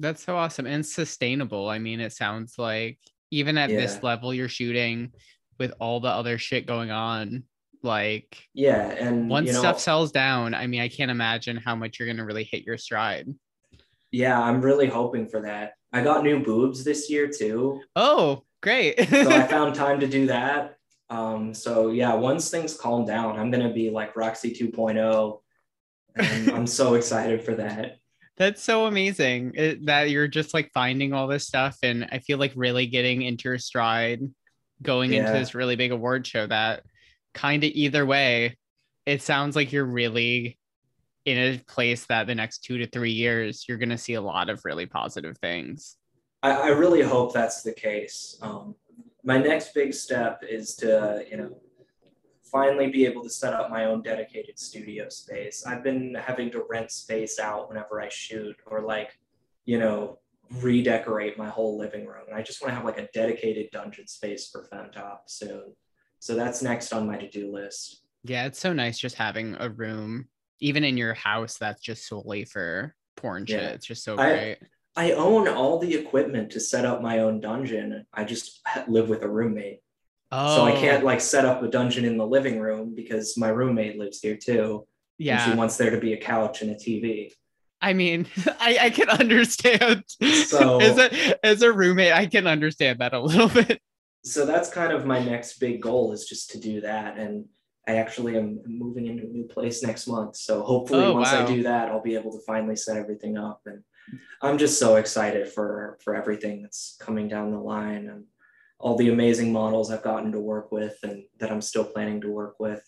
[0.00, 1.68] That's so awesome and sustainable.
[1.68, 2.98] I mean, it sounds like
[3.30, 5.12] even at this level you're shooting
[5.58, 7.44] with all the other shit going on,
[7.82, 11.76] like yeah and once you know, stuff sells down, I mean, I can't imagine how
[11.76, 13.28] much you're gonna really hit your stride.
[14.10, 15.74] yeah i'm really hoping for that.
[15.92, 17.82] I got new boobs this year too.
[17.94, 18.98] Oh, great.
[19.08, 20.76] so i found time to do that
[21.10, 25.40] um so yeah once things calm down i'm gonna be like Roxxie 2.0
[26.16, 27.98] and i'm so excited for that
[28.36, 31.76] That's so amazing it- that you're just like finding all this stuff.
[31.84, 34.22] And I feel like really getting into your stride
[34.82, 36.82] going into this really big award show that
[37.32, 38.56] kind of either way,
[39.06, 40.58] it sounds like you're really
[41.24, 44.20] in a place that the next two to three years, you're going to see a
[44.20, 45.96] lot of really positive things.
[46.44, 48.36] I, I really hope that's the case.
[48.42, 48.74] Um,
[49.24, 51.56] my next big step is to, you know,
[52.42, 55.64] finally be able to set up my own dedicated studio space.
[55.66, 59.18] I've been having to rent space out whenever I shoot or like,
[59.64, 60.18] you know,
[60.60, 62.24] redecorate my whole living room.
[62.28, 65.72] And I just want to have like a dedicated dungeon space for Femtop soon.
[66.18, 68.02] So that's next on my to-do list.
[68.22, 70.28] Yeah, it's so nice just having a room,
[70.60, 73.62] even in your house, that's just solely for porn shit.
[73.62, 74.58] It's just so great.
[74.96, 78.06] I own all the equipment to set up my own dungeon.
[78.12, 79.80] I just live with a roommate.
[80.30, 81.06] Oh, So I can't oh.
[81.06, 84.86] like set up a dungeon in the living room because my roommate lives here too.
[85.18, 85.42] Yeah.
[85.42, 87.30] And she wants there to be a couch and a TV.
[87.80, 88.26] I mean,
[88.60, 90.04] I, I can understand.
[90.46, 93.80] So- as a as a roommate, I can understand that a little bit.
[94.24, 97.18] So that's kind of my next big goal is just to do that.
[97.18, 97.44] And
[97.86, 100.36] I actually am moving into a new place next month.
[100.36, 101.44] So hopefully Oh, once wow.
[101.44, 103.60] I do that, I'll be able to finally set everything up.
[103.66, 103.82] And
[104.42, 108.24] I'm just so excited for for everything that's coming down the line and
[108.78, 112.30] all the amazing models I've gotten to work with and that I'm still planning to
[112.30, 112.82] work with.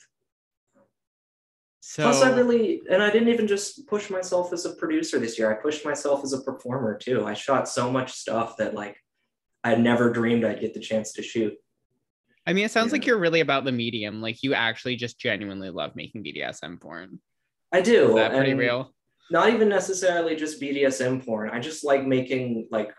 [1.80, 5.38] So Plus, I really, and I didn't even just push myself as a producer this
[5.38, 5.52] year.
[5.52, 7.24] I pushed myself as a performer too.
[7.24, 8.96] I shot so much stuff that like
[9.62, 11.54] I never dreamed I'd get the chance to shoot.
[12.44, 14.20] I mean, it sounds like you're really about the medium.
[14.20, 17.20] Like you actually just genuinely love making BDSM porn.
[17.72, 18.10] I do.
[18.10, 18.92] Is that pretty and real?
[19.30, 21.50] Not even necessarily just BDSM porn.
[21.50, 22.92] I just like making like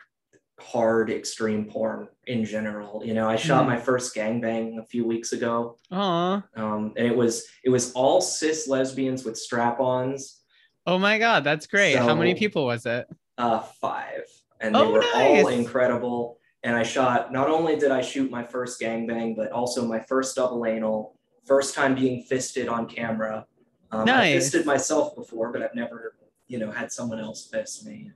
[0.60, 3.02] hard extreme porn in general.
[3.06, 3.68] You know, I shot Mhm.
[3.68, 5.78] my first gangbang a few weeks ago.
[5.92, 6.44] Aw.
[6.56, 10.42] Um, and it was it was all cis lesbians with strap-ons,
[10.86, 11.96] Oh my god, that's great.
[11.98, 13.08] How many people was it?
[13.38, 14.24] uh, five,
[14.62, 16.40] and they Oh, were all incredible.
[16.64, 17.32] And I shot.
[17.32, 21.16] Not only did I shoot my first gangbang, but also my first double anal.
[21.46, 23.46] First time being fisted on camera.
[23.92, 24.34] Um, I Nice.
[24.44, 26.16] fisted myself before, but I've never,
[26.48, 28.12] you know, had someone else fist me.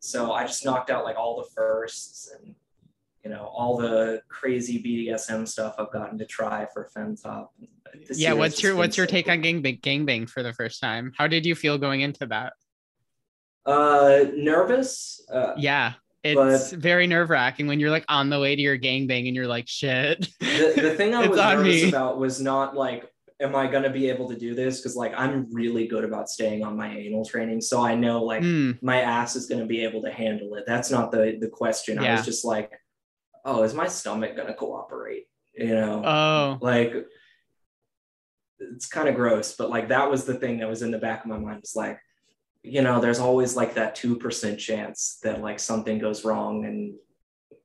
[0.00, 2.54] So I just knocked out like all the firsts and,
[3.24, 7.48] you know, all the crazy BDSM stuff I've gotten to try for Femtop.
[8.12, 9.34] Yeah, what's your what's your so take cool.
[9.34, 11.12] on gangbang gangbang for the first time?
[11.18, 12.54] How did you feel going into that?
[13.66, 15.20] Uh, nervous.
[15.32, 15.94] Uh, Yeah.
[16.22, 19.34] It's But- very nerve wracking when you're like on the way to your gangbang and
[19.34, 20.28] you're like, shit.
[20.40, 21.88] the, the thing I was nervous me.
[21.88, 23.09] about was not like,
[23.40, 24.80] am I going to be able to do this?
[24.80, 28.42] Because like I'm really good about staying on my anal training, so I know like
[28.42, 30.64] Mm, my ass is going to be able to handle it.
[30.66, 31.98] That's not the the question.
[31.98, 32.72] I was just like,
[33.44, 35.26] oh, is my stomach going to cooperate?
[35.54, 36.94] You know, oh, like
[38.60, 41.24] it's kind of gross, but like that was the thing that was in the back
[41.24, 41.60] of my mind.
[41.62, 41.98] Was like,
[42.62, 46.94] you know, there's always like that two percent chance that like something goes wrong and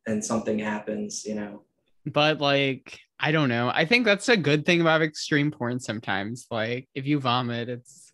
[0.07, 1.26] and something happens.
[1.26, 1.64] You know.
[2.05, 3.71] But like I don't know.
[3.73, 6.47] I think that's a good thing about extreme porn sometimes.
[6.51, 8.11] Like if you vomit, it's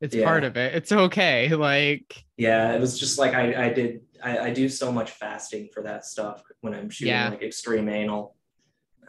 [0.00, 0.24] it's Yeah.
[0.24, 0.74] part of it.
[0.74, 1.48] It's okay.
[1.54, 5.68] Like Yeah, it was just like I, I did I, I do so much fasting
[5.72, 7.28] for that stuff when I'm shooting Yeah.
[7.30, 8.34] like extreme anal.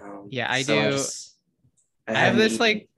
[0.02, 0.92] Um, Yeah, I so do.
[0.92, 1.32] just-
[2.08, 2.60] I have this eaten.
[2.66, 2.90] like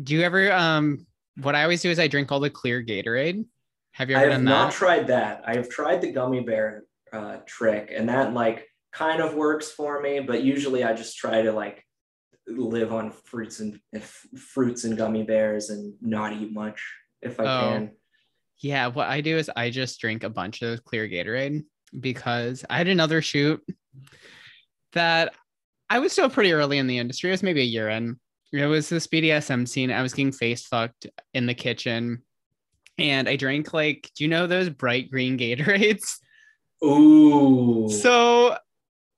[0.00, 1.06] do you ever um
[1.42, 3.44] what I always do is I drink all the clear Gatorade.
[3.92, 4.76] Have you I ever have done not that?
[4.76, 5.42] tried that.
[5.46, 10.00] I have tried the gummy bear uh, trick, and that like kind of works for
[10.00, 10.20] me.
[10.20, 11.84] But usually, I just try to like
[12.46, 13.80] live on fruits and
[14.36, 16.82] fruits and gummy bears and not eat much
[17.22, 17.46] if I Oh.
[17.72, 17.90] can.
[18.58, 21.64] Yeah, what I do is I just drink a bunch of clear Gatorade
[21.98, 23.62] because I had another shoot
[24.92, 25.34] that
[25.88, 27.30] I was still pretty early in the industry.
[27.30, 28.18] It was maybe a year in.
[28.52, 29.90] It was this BDSM scene.
[29.90, 32.22] I was getting face fucked in the kitchen.
[32.98, 36.18] And I drank like, do you know those bright green Gatorades?
[36.84, 37.88] Ooh.
[37.88, 38.56] So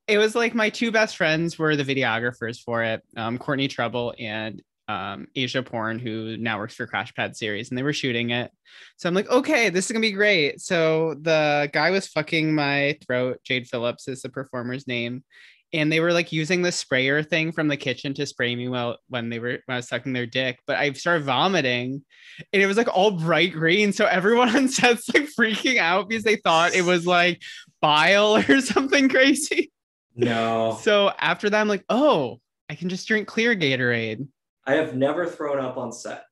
[0.07, 4.13] it was like my two best friends were the videographers for it, um, Courtney Trouble
[4.19, 8.31] and um, Asia Porn, who now works for Crash Pad Series, and they were shooting
[8.31, 8.51] it.
[8.97, 10.59] So I'm like, okay, this is gonna be great.
[10.59, 13.39] So the guy was fucking my throat.
[13.43, 15.23] Jade Phillips is the performer's name.
[15.71, 18.97] And they were like using the sprayer thing from the kitchen to spray me while
[19.07, 20.59] when they were when I was sucking their dick.
[20.67, 22.03] But I started vomiting,
[22.51, 23.91] and it was like all bright green.
[23.91, 27.41] So everyone on set's like freaking out because they thought it was like
[27.81, 29.72] bile or something crazy.
[30.15, 32.39] No, So after that, I'm like, oh,
[32.69, 34.27] I can just drink clear Gatorade.
[34.65, 36.23] I have never thrown up on set.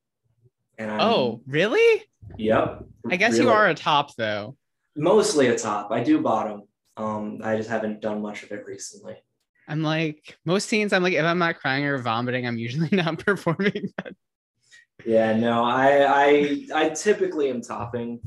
[0.77, 2.03] And I'm, Oh, really?
[2.37, 2.83] yep.
[3.09, 4.55] I guess you are a top though.
[4.95, 5.91] mostly a top.
[5.91, 6.63] I do bottom.
[6.97, 9.15] Um, I just haven't done much of it recently.
[9.67, 10.91] I'm like most scenes.
[10.93, 13.93] I'm like, if I'm not crying or vomiting, I'm usually not performing.
[15.05, 18.19] Yeah, no, I I I typically am topping.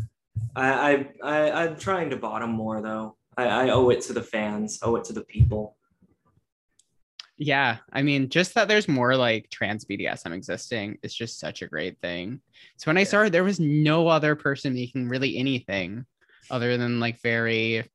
[0.57, 3.17] I I, I I'm trying to bottom more though.
[3.37, 5.77] I, I owe it to the fans, owe it to the people.
[7.37, 11.67] yeah, I mean, just that there's more like trans BDSM existing is just such a
[11.67, 12.41] great thing.
[12.77, 16.07] So when I started, there was no other person making really anything
[16.51, 17.91] other than like very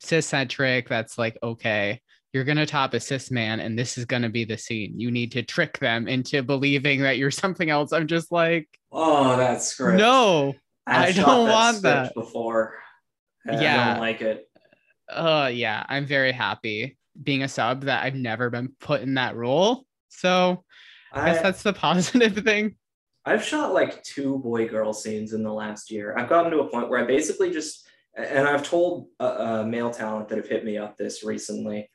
[0.00, 0.88] cis-centric.
[0.88, 2.00] That's like, okay,
[2.34, 5.00] you're gonna top a cis man, and this is gonna be the scene.
[5.00, 7.92] You need to trick them into believing that you're something else.
[7.92, 9.98] I'm just like, Oh, that script.
[9.98, 10.54] no,
[10.86, 12.14] I've I don't that want that.
[12.14, 12.74] before.
[13.48, 13.90] I- I Yeah.
[13.94, 14.48] don't like it.
[15.14, 19.36] Uh yeah i'm very happy being a sub that i've never been put in that
[19.36, 20.64] role so
[21.12, 22.74] i guess that's the positive thing
[23.24, 26.16] I've shot like two boy girl scenes in the last year.
[26.16, 27.86] I've gotten to a point where I basically just,
[28.16, 29.22] and I've told uh,
[29.60, 31.88] uh, male talent that have hit me up this recently.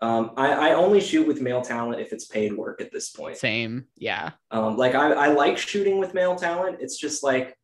[0.00, 3.36] Um, I, I only shoot with male talent if it's paid work at this point.
[3.36, 6.78] same yeah Um, like I, I like shooting with male talent.
[6.80, 7.56] It's just like,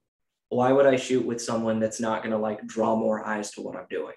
[0.49, 3.77] why would I shoot with someone that's not gonna like draw more eyes to what
[3.77, 4.15] I'm doing?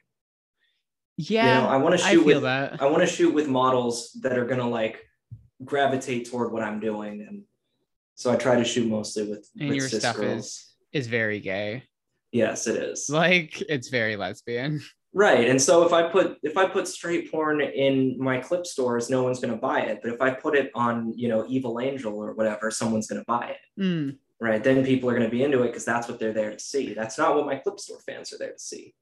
[1.18, 3.48] Yeah You know, I want to shoot feel with that I want to shoot with
[3.48, 5.06] models that are gonna like
[5.64, 7.44] gravitate toward what I'm doing, and
[8.16, 10.46] so I try to shoot mostly with, and with your stuff girls.
[10.46, 11.84] is is very gay
[12.32, 13.10] Yes, it is.
[13.10, 14.82] like it's very lesbian
[15.14, 15.50] Right.
[15.50, 19.24] And so if I put if I put straight porn in my clip stores, no
[19.24, 20.00] one's gonna buy it.
[20.02, 23.56] But if I put it on, you know, Evil Angel or whatever, someone's gonna buy
[23.58, 23.82] it.
[23.82, 24.64] Mm, Right.
[24.64, 26.94] Then people are gonna be into it because that's what they're there to see.
[26.94, 28.94] That's not what my clip store fans are there to see.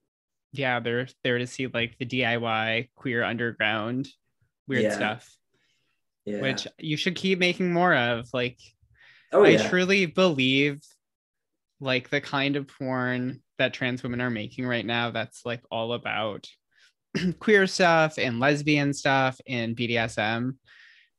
[0.52, 4.08] Yeah they're there to see like the diy queer underground
[4.68, 4.96] weird Yeah.
[4.96, 5.36] stuff
[6.26, 6.42] Yeah.
[6.42, 8.58] which you should keep making more of like
[9.32, 9.70] oh I yeah.
[9.70, 10.82] truly believe
[11.80, 15.94] like the kind of porn that trans women are making right now that's like all
[15.94, 16.48] about
[17.40, 20.56] queer stuff and lesbian stuff and BDSM.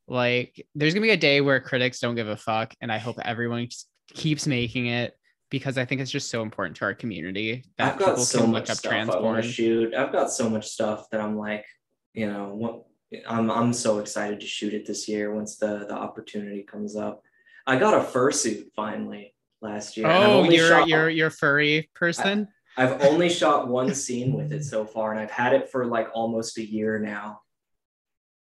[0.07, 3.17] Like there's gonna be a day where critics don't give a fuck, and I hope
[3.23, 3.67] everyone
[4.13, 5.13] keeps making it
[5.51, 8.39] because I think it's just so important to our community that I've got people so
[8.39, 9.41] can much look up stuff trans I want porn.
[9.43, 9.93] to shoot.
[9.93, 11.65] I've got so much stuff that I'm like,
[12.13, 12.85] you know, what
[13.27, 17.21] I'm I'm so excited to shoot it this year once the the opportunity comes up.
[17.67, 20.07] I got a fursuit finally last year.
[20.07, 22.47] Oh, you're shot- you're you're furry person.
[22.77, 26.07] I've only shot one scene with it so far, and I've had it for like
[26.13, 27.41] almost a year now.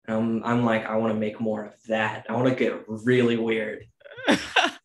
[0.08, 2.26] Um, I'm like, I want to make more of that.
[2.28, 3.86] I want to get really weird.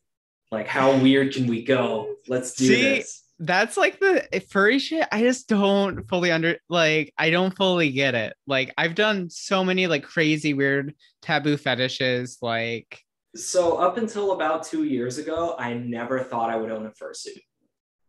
[0.52, 2.16] Like, how weird can we go?
[2.28, 3.24] Let's do See, this.
[3.40, 8.14] that's like the furry shit i just don't fully under like i don't fully get
[8.14, 10.94] it like i've done so many like crazy weird
[11.24, 13.00] taboo fetishes like
[13.36, 17.42] So up until about two years ago, I never thought I would own a fursuit.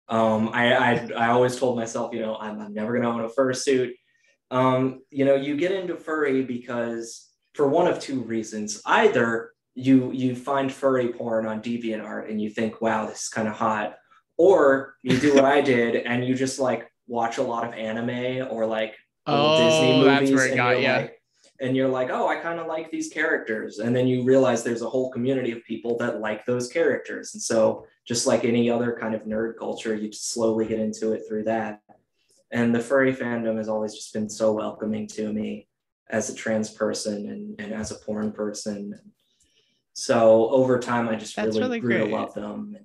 [0.09, 3.29] Um, I, I I always told myself, you know, I'm, I'm never gonna own a
[3.29, 3.93] fursuit.
[4.51, 8.83] Um, you know, you get into furry because for one of two reasons.
[8.85, 13.49] Either you you find furry porn on DeviantArt and you think, wow, this is kind
[13.49, 13.95] of hot,
[14.37, 18.47] or you do what I did and you just like watch a lot of anime
[18.51, 18.95] or like
[19.27, 20.31] old oh, Disney oh movies.
[20.31, 21.23] that's where it and got you're you like-
[21.63, 23.79] and you're like, oh, I kind of like these characters.
[23.79, 27.35] And then you realize there's a whole community of people that like those characters.
[27.35, 31.13] And so, just like any other kind of nerd culture, you just slowly get into
[31.13, 31.81] it through that.
[32.51, 35.69] And the furry fandom has always just been so welcoming to me
[36.11, 38.99] as a trans person and, and as a porn person.
[39.95, 42.11] So over time, I just really, really grew great.
[42.11, 42.77] to love them.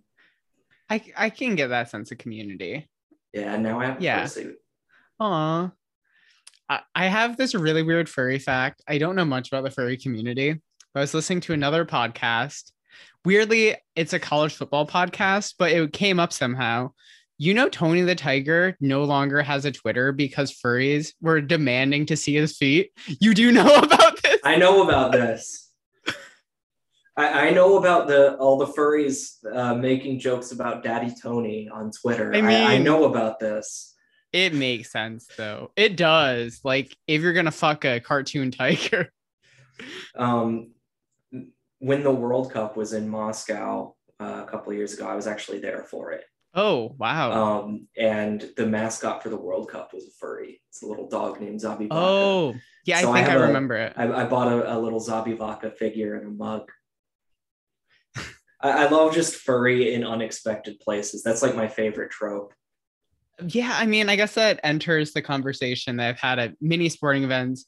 [0.90, 2.88] I, I can get that sense of community.
[3.34, 4.28] Yeah, now I have yeah.
[5.20, 5.72] Aw.
[6.70, 8.82] I have this really weird furry fact.
[8.88, 10.54] I don't know much about the furry community,
[10.94, 12.72] but I was listening to another podcast.
[13.24, 16.92] Weirdly, it's a college football podcast, but it came up somehow.
[17.38, 22.18] You know, Tony the Tiger no longer has a Twitter because furries were demanding to
[22.18, 22.92] see his feet.
[23.20, 24.40] You do know about this?
[24.44, 25.67] I know about this.
[27.18, 31.92] I, I know about the all the furries uh, making jokes about Daddy Tony on
[31.92, 32.34] Twitter.
[32.34, 33.96] I, mean, I, I know about this.
[34.32, 35.72] It makes sense though.
[35.76, 36.62] It does.
[36.64, 39.12] Like if you're gonna fuck a cartoon tiger.
[40.16, 40.72] Um,
[41.78, 45.60] when the World Cup was in Moscow uh, a couple years ago, I was actually
[45.60, 46.24] there for it.
[46.56, 47.32] Oh wow!
[47.32, 50.64] Um, and the mascot for the World Cup was a furry.
[50.70, 51.90] It's a little dog named Zabi.
[51.92, 52.56] Oh
[52.86, 53.94] yeah, so I think I, I remember a, it.
[53.96, 56.72] I, I bought a, a little Zabivaka figure and a mug.
[58.62, 61.24] I, I love just furry in unexpected places.
[61.24, 62.54] That's like my favorite trope
[63.46, 67.24] yeah, I mean, I guess that enters the conversation that I've had at many sporting
[67.24, 67.66] events.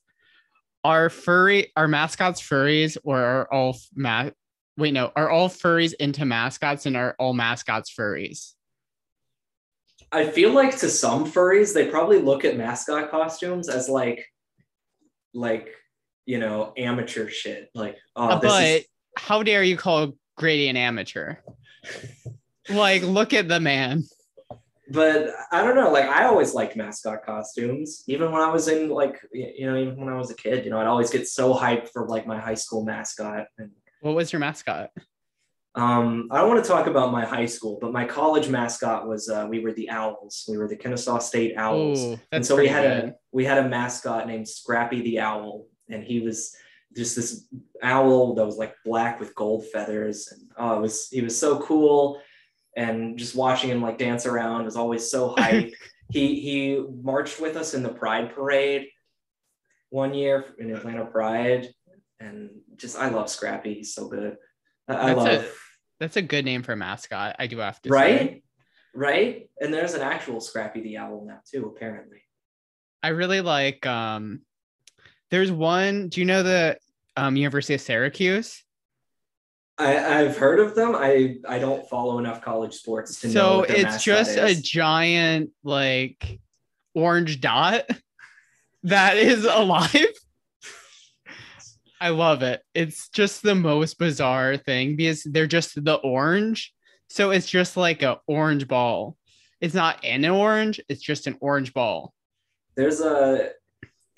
[0.83, 4.29] Are furry, are mascots furries, or are all ma-
[4.77, 8.53] wait, no, are all furries into mascots and are all mascots furries?
[10.11, 14.25] I feel like to some furries, they probably look at mascot costumes as like,
[15.33, 15.69] like,
[16.25, 17.69] you know, amateur shit.
[17.75, 18.85] Like, oh, uh, but is...
[19.17, 21.35] how dare you call Grady an amateur?
[22.69, 24.03] like, look at the man
[24.91, 25.91] but I don't know.
[25.91, 29.97] Like I always liked mascot costumes, even when I was in like you know, even
[29.97, 30.65] when I was a kid.
[30.65, 33.45] You know, I'd always get so hyped for like my high school mascot.
[33.57, 33.71] And
[34.01, 34.91] what was your mascot?
[35.75, 39.29] Um, I don't want to talk about my high school, but my college mascot was
[39.29, 40.45] uh, we were the Owls.
[40.49, 43.09] We were the Kennesaw State Owls, Ooh, and so we had good.
[43.09, 46.55] a we had a mascot named Scrappy the Owl, and he was
[46.95, 47.47] just this
[47.81, 51.59] owl that was like black with gold feathers, and oh, it was he was so
[51.59, 52.21] cool
[52.75, 55.73] and just watching him like dance around was always so hype.
[56.11, 58.87] he he marched with us in the Pride Parade
[59.89, 61.67] one year in Atlanta Pride,
[62.19, 63.73] and just I love Scrappy.
[63.73, 64.37] He's so good.
[64.87, 65.27] I, I love.
[65.27, 65.45] A,
[65.99, 67.35] that's a good name for a mascot.
[67.39, 68.43] I do have to right, say.
[68.95, 69.49] right.
[69.59, 72.21] And there's an actual Scrappy the Owl now too, apparently.
[73.03, 73.85] I really like.
[73.85, 74.41] um
[75.31, 76.09] There's one.
[76.09, 76.77] Do you know the
[77.15, 78.63] um University of Syracuse?
[79.79, 80.93] I, have heard of them.
[80.95, 83.65] I I don't follow enough college sports to so know.
[83.65, 86.39] So it's just a giant like
[86.93, 87.89] orange dot
[88.83, 89.93] that is alive.
[92.01, 92.61] I love it.
[92.73, 96.73] It's just the most bizarre thing because they're just the orange.
[97.09, 99.17] So it's just like an orange ball.
[99.61, 102.13] It's not an orange, it's just an orange ball.
[102.75, 103.49] There's a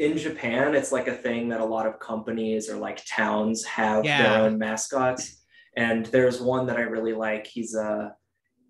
[0.02, 4.04] in Japan, it's like a thing that a lot of companies or like towns have
[4.04, 4.24] yeah.
[4.24, 5.42] their own mascots
[5.78, 7.48] and there's one that I really like.
[7.48, 8.10] He's a uh,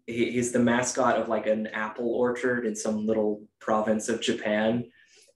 [0.08, 4.86] he, he's the mascot of like an apple orchard in some little province of Japan.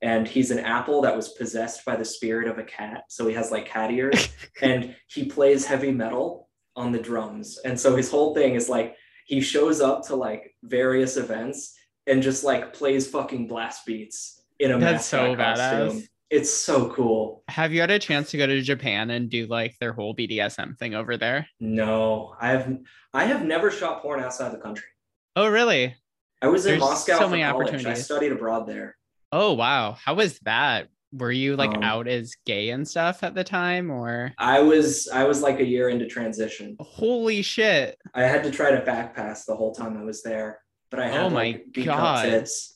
[0.01, 3.05] And he's an apple that was possessed by the spirit of a cat.
[3.07, 4.29] So he has like cat ears
[4.61, 7.59] and he plays heavy metal on the drums.
[7.63, 11.73] And so his whole thing is like he shows up to like various events
[12.05, 15.99] and just like plays fucking blast beats in a That's so costume.
[15.99, 16.07] Badass.
[16.31, 17.43] It's so cool.
[17.47, 20.77] Have you had a chance to go to Japan and do like their whole BDSM
[20.77, 21.47] thing over there?
[21.59, 22.77] No, I have.
[23.13, 24.87] I have never shot porn outside the country.
[25.35, 25.95] Oh, really?
[26.41, 27.67] I was There's in Moscow so many college.
[27.67, 27.99] opportunities.
[27.99, 28.97] I studied abroad there.
[29.31, 30.87] Oh wow, how was that?
[31.11, 34.33] Were you like um, out as gay and stuff at the time, or?
[34.37, 35.07] I was.
[35.13, 36.75] I was like a year into transition.
[36.79, 37.97] Holy shit!
[38.13, 40.59] I had to try to back pass the whole time I was there,
[40.91, 42.25] but I had oh my like, god.
[42.25, 42.74] Tits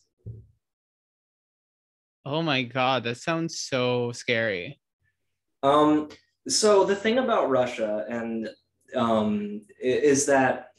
[2.25, 4.79] Oh my god, that sounds so scary.
[5.63, 6.09] Um,
[6.47, 8.49] so the thing about Russia and
[8.95, 10.69] um, is that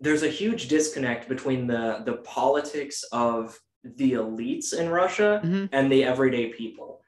[0.00, 3.58] there's a huge disconnect between the the politics of
[3.96, 5.66] the elites in Russia mm-hmm.
[5.72, 7.00] and the everyday people.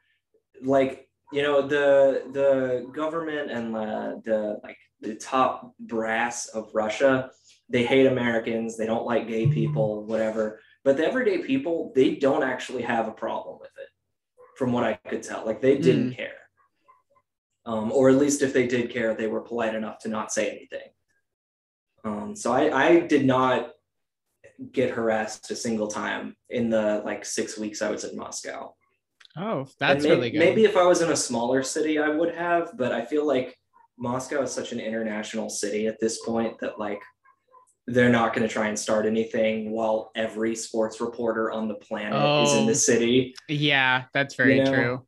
[0.62, 7.30] Like you know the the government and the, the like the top brass of Russia,
[7.68, 10.60] they hate Americans, they don't like gay people, whatever.
[10.84, 13.88] But the everyday people, they don't actually have a problem with it,
[14.56, 15.44] from what I could tell.
[15.44, 16.16] Like they didn't mm.
[16.16, 16.32] care.
[17.66, 20.48] Um, or at least if they did care, they were polite enough to not say
[20.48, 20.88] anything.
[22.04, 23.72] Um, so I, I did not
[24.72, 28.74] get harassed a single time in the like six weeks I was in Moscow.
[29.36, 30.38] Oh, that's may- really good.
[30.38, 33.56] Maybe if I was in a smaller city, I would have, but I feel like
[33.98, 37.02] Moscow is such an international city at this point that like
[37.88, 42.42] they're not going to try and start anything while every sports reporter on the planet
[42.46, 42.66] is in Oh.
[42.66, 43.34] the city.
[43.48, 44.70] Yeah, that's very You know?
[44.72, 45.06] true.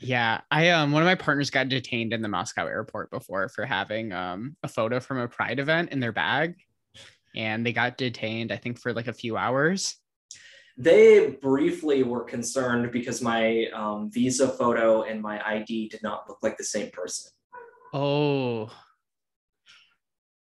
[0.00, 3.64] Yeah, I um one of my partners got detained in the Moscow airport before for
[3.64, 6.56] having um a photo from a pride event in their bag.
[7.36, 9.96] And they got detained, I think, for like a few hours.
[10.76, 16.38] They briefly were concerned because my um, visa photo and my ID did not look
[16.42, 17.30] like the same person.
[17.92, 18.70] Oh,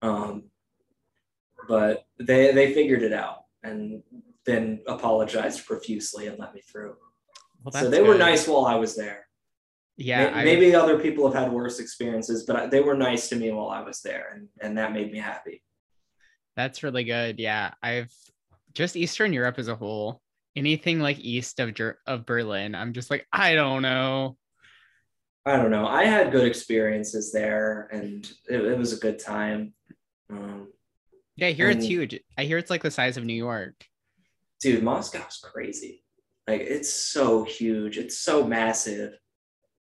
[0.02, 0.44] Um,
[1.68, 4.02] but they they figured it out and
[4.46, 6.96] then apologized profusely and let me through.
[7.64, 9.28] well, so they were nice while I was there.
[9.98, 13.30] Yeah, May- I- maybe other people have had worse experiences, but I- they were nice
[13.30, 15.64] to me while I was there, and and that made me happy.
[16.56, 17.40] That's really good.
[17.40, 18.14] Yeah, I've
[18.74, 20.22] just Eastern Europe as a whole.
[20.56, 21.76] Anything like east of
[22.08, 24.38] of Berlin, I'm just like I don't know.
[25.46, 25.88] I don't know.
[25.88, 29.74] I had good experiences there, and it, it was a good time.
[30.30, 30.74] Um,
[31.38, 32.20] Yeah, I hear it's huge.
[32.38, 33.86] I hear it's like the size of New York.
[34.60, 36.04] dude, Moscow's crazy.
[36.48, 39.18] Like it's so huge, it's so massive,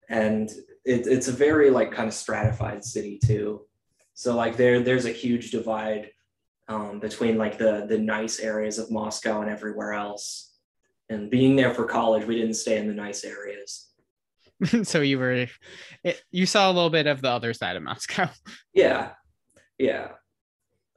[0.09, 0.51] and
[0.85, 3.63] it, it's a very like kind of stratified city too.
[4.15, 6.11] So like there there's a huge divide
[6.69, 10.53] um, between like the the nice areas of Moscow and everywhere else.
[11.09, 13.89] And being there for college, we didn't stay in the nice areas.
[14.83, 15.47] so you were,
[16.05, 18.29] it, you saw a little bit of the other side of Moscow.
[18.75, 19.13] Yeah,
[19.79, 20.09] yeah.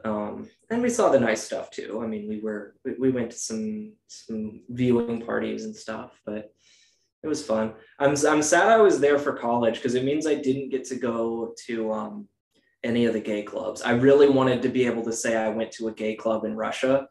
[0.03, 2.01] Um, and we saw the nice stuff too.
[2.03, 6.53] I mean, we were we, we went to some some viewing parties and stuff, but
[7.23, 7.73] it was fun.
[7.99, 10.95] I'm I'm sad I was there for college because it means I didn't get to
[10.95, 12.27] go to um,
[12.83, 13.81] any of the gay clubs.
[13.83, 16.55] I really wanted to be able to say I went to a gay club in
[16.55, 17.07] Russia,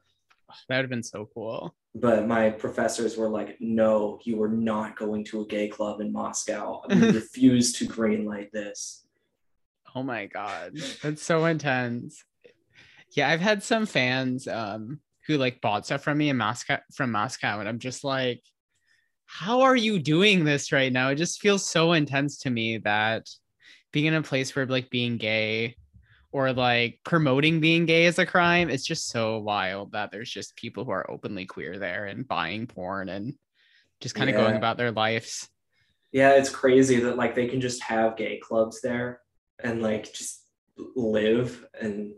[0.68, 1.76] That would have been so cool.
[1.94, 6.12] but my professors were like, "No, you are not going to a gay club in
[6.12, 6.82] Moscow.
[6.88, 9.06] We refuse to greenlight this."
[9.94, 12.24] Oh my god, that's so intense.
[13.12, 17.12] Yeah, I've had some fans um who like bought stuff from me in Moscow from
[17.12, 18.42] Moscow, and I'm just like,
[19.26, 21.10] how are you doing this right now?
[21.10, 23.28] It just feels so intense to me that
[23.92, 25.76] being in a place where like being gay
[26.32, 30.56] or like promoting being gay is a crime, it's just so wild that there's just
[30.56, 33.34] people who are openly queer there and buying porn and
[34.00, 35.48] just kind of going about their lives.
[36.12, 39.20] Yeah, it's crazy that like they can just have gay clubs there
[39.62, 40.44] and like just
[40.76, 42.14] live and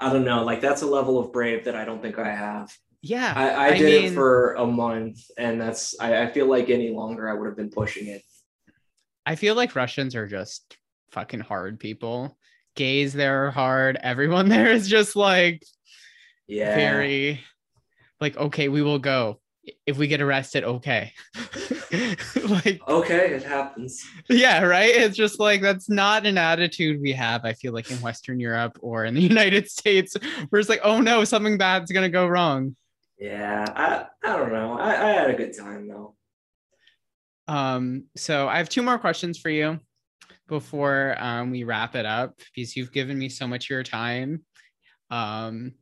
[0.00, 2.72] I don't know, like that's a level of brave that I don't think I have.
[3.00, 3.32] Yeah.
[3.36, 6.70] I, I, I did mean- it for a month and that's I, I feel like
[6.70, 8.22] any longer I would have been pushing it.
[9.26, 10.76] I feel like Russians are just
[11.10, 12.36] fucking hard people.
[12.76, 13.96] Gays there are hard.
[14.02, 15.62] Everyone there is just like
[16.46, 16.74] Yeah.
[16.74, 17.40] very
[18.20, 19.40] like okay, we will go.
[19.86, 21.12] If we get arrested, okay.
[22.48, 24.04] like Okay, it happens.
[24.28, 24.94] yeah, right?
[24.94, 28.78] It's just like that's not an attitude we have, I feel like in Western Europe
[28.82, 30.16] or in the United States,
[30.48, 32.76] where it's like, oh no, something bad's gonna go wrong.
[33.18, 34.78] Yeah, I, I don't know.
[34.78, 36.14] I, I had a good time though.
[37.46, 39.78] Um, so I have two more questions for you
[40.48, 44.42] before um, we wrap it up because you've given me so much of your time.
[45.10, 45.72] Um,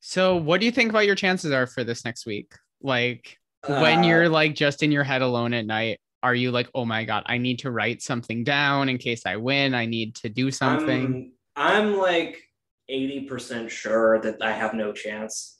[0.00, 2.52] so what do you think about your chances are for this next week?
[2.82, 6.68] Like when Uh, you're like just in your head alone at night, are you like,
[6.74, 9.74] oh my god, I need to write something down in case I win?
[9.74, 11.32] I need to do something.
[11.56, 12.42] I'm, I'm like
[12.90, 15.58] 80% sure that I have no chance.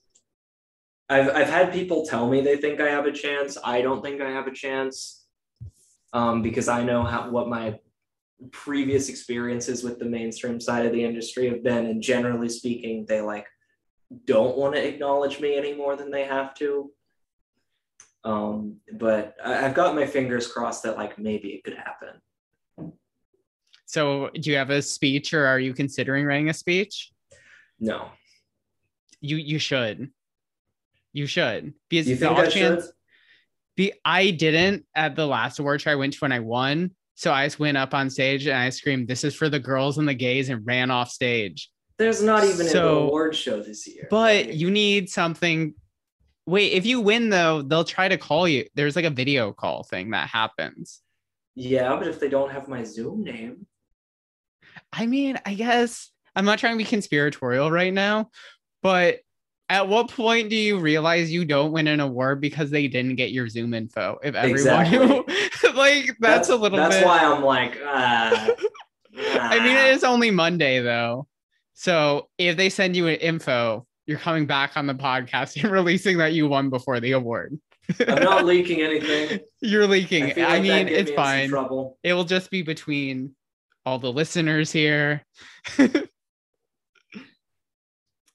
[1.09, 3.59] I've, I've had people tell me they think I have a chance.
[3.63, 5.25] I don't think I have a chance
[6.13, 7.79] um, because I know how, what my
[8.51, 11.87] previous experiences with the mainstream side of the industry have been.
[11.87, 13.47] And generally speaking, they like
[14.25, 16.91] don't want to acknowledge me any more than they have to.
[18.25, 22.21] Um, but I, I've got my fingers crossed that like maybe it could happen.
[23.87, 27.11] So do you have a speech or are you considering writing a speech?
[27.79, 28.09] No.
[29.21, 30.11] You you should.
[31.13, 31.75] You should.
[31.91, 32.93] Because you the think I chance should?
[33.77, 36.93] Be I didn't at the last award show I went to when I won.
[37.15, 39.99] So I just went up on stage and I screamed, "This is for the girls
[39.99, 41.71] and the gays," and ran off stage.
[41.99, 44.09] There's not even an award show this year.
[44.11, 45.75] But you need something.
[46.47, 48.67] Wait, if you win though, they'll try to call you.
[48.75, 51.01] There's like a video call thing that happens.
[51.55, 53.67] yeah, but if they don't have my Zoom name,
[54.93, 58.31] I mean, I guess I'm not trying to be conspiratorial right now,
[58.83, 59.21] but
[59.69, 63.33] at what point do you realize you don't win an award because they didn't get
[63.33, 64.19] your Zoom info?
[64.23, 65.25] If everyone who
[65.75, 68.51] like that's, a little That's bit why I'm like, ah,
[69.17, 71.27] I mean, it is only Monday though.
[71.75, 76.19] So if they send you an info, you're coming back on the podcast and releasing
[76.19, 77.59] that you won before the award.
[78.01, 79.41] I'm not leaking anything.
[79.61, 80.25] You're leaking.
[80.25, 81.49] I, feel I mean, it's me fine.
[81.49, 81.99] Trouble.
[82.03, 83.35] It will just be between
[83.85, 85.25] all the listeners here.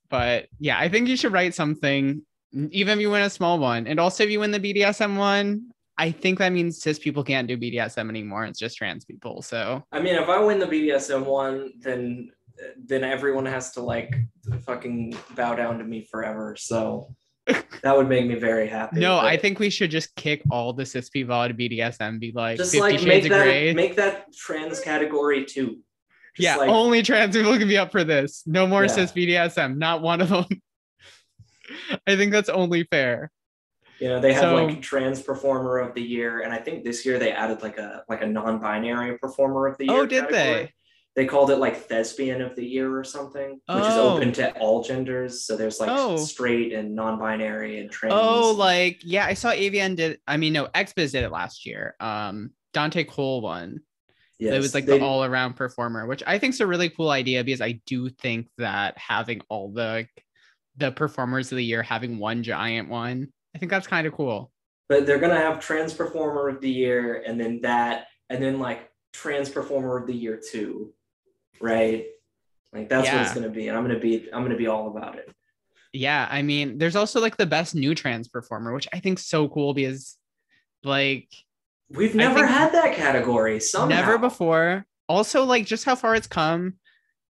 [0.10, 2.22] but yeah, I think you should write something,
[2.54, 3.88] even if you win a small one.
[3.88, 7.48] And also, if you win the BDSM one, I think that means cis people can't
[7.48, 8.46] do BDSM anymore.
[8.46, 9.42] It's just trans people.
[9.42, 12.32] So I mean, if I win the BDSM one, then
[12.86, 14.16] then everyone has to like
[14.66, 16.56] fucking bow down to me forever.
[16.58, 17.14] So
[17.84, 19.00] that would make me very happy.
[19.00, 22.20] no, but I think we should just kick all the cis people out of BDSM.
[22.20, 23.74] Be like, just 50 like make that Grey.
[23.74, 25.80] make that trans category too.
[26.36, 28.44] Just yeah, like, only trans people can be up for this.
[28.46, 28.88] No more Yeah.
[28.88, 29.78] cis BDSM.
[29.78, 30.46] Not one of them.
[32.08, 33.32] I think that's only fair.
[34.00, 37.06] you know they have so- like trans performer of the year, and I think this
[37.06, 39.94] year they added like a like a non-binary performer of the year.
[39.96, 40.44] Oh, did category.
[40.44, 40.74] they?
[41.18, 44.16] They called it like thespian of the year or something, which is Oh.
[44.16, 45.44] open to all genders.
[45.46, 46.16] So there's like Oh.
[46.16, 48.14] straight and non-binary and trans.
[48.16, 50.20] Oh, like yeah, I saw AVN did.
[50.28, 51.96] I mean, no, XBiz did it last year.
[52.00, 53.80] Um, Dante Colle won.
[54.40, 57.10] yes, it was like they- the all-around performer, which I think is a really cool
[57.10, 60.08] idea because I do think that having all the
[60.76, 64.52] the performers of the year having one giant one, I think that's kind of cool.
[64.88, 68.88] but they're gonna have trans performer of the year and then that and then like
[69.14, 70.94] trans performer of the year too
[71.62, 72.06] right
[72.74, 75.16] like that's what it's gonna be and i'm gonna be i'm gonna be all about
[75.16, 75.30] it
[75.94, 79.48] Yeah, I mean, there's also like the best new trans performer, which I think so
[79.48, 80.18] cool because
[80.84, 81.28] like
[81.90, 84.86] we've never had that category somehow never before.
[85.10, 86.74] Also, like just how far it's come.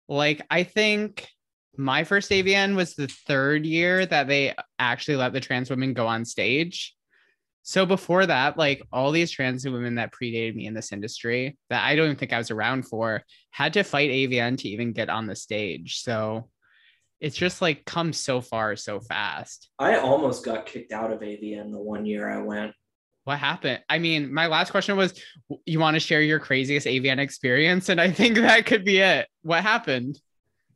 [0.08, 1.28] Like, I think
[1.76, 6.06] my first AVN was the third year that they actually let the trans women go
[6.06, 6.93] on stage.
[7.66, 11.82] So before that, like all these trans women that predated me in this industry that
[11.82, 15.08] I don't even think I was around for had to fight AVN to even get
[15.08, 16.02] on the stage.
[16.02, 16.50] So
[17.20, 19.70] it's just like come so far so fast.
[19.78, 22.72] i almost got kicked out of avn the one year i went
[23.24, 23.82] What happened?
[23.88, 25.18] I mean, my last question was
[25.64, 27.88] you want to share your craziest AVN experience?
[27.88, 29.26] And I think that could be it.
[29.40, 30.20] What happened?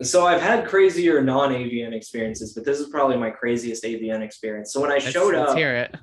[0.00, 4.80] so i've had crazier non-avn experiences but this is probably my craziest avn experience so
[4.80, 5.96] when i Let's, showed let's up hear it.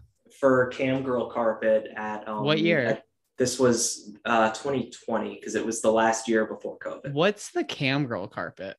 [0.46, 2.86] For cam girl carpet at um, What year?
[2.86, 3.04] at-
[3.38, 8.06] this was uh 2020 because it was the last year before covid What's the cam
[8.06, 8.78] girl carpet?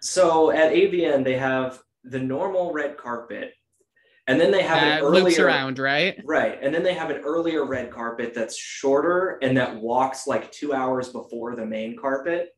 [0.00, 3.52] So at AVN, they have the normal red carpet,
[4.28, 6.22] and then they have That an loops earlier around, right?
[6.24, 10.52] right, and then they have an earlier red carpet that's shorter and that walks like
[10.52, 12.50] two hours before the main carpet.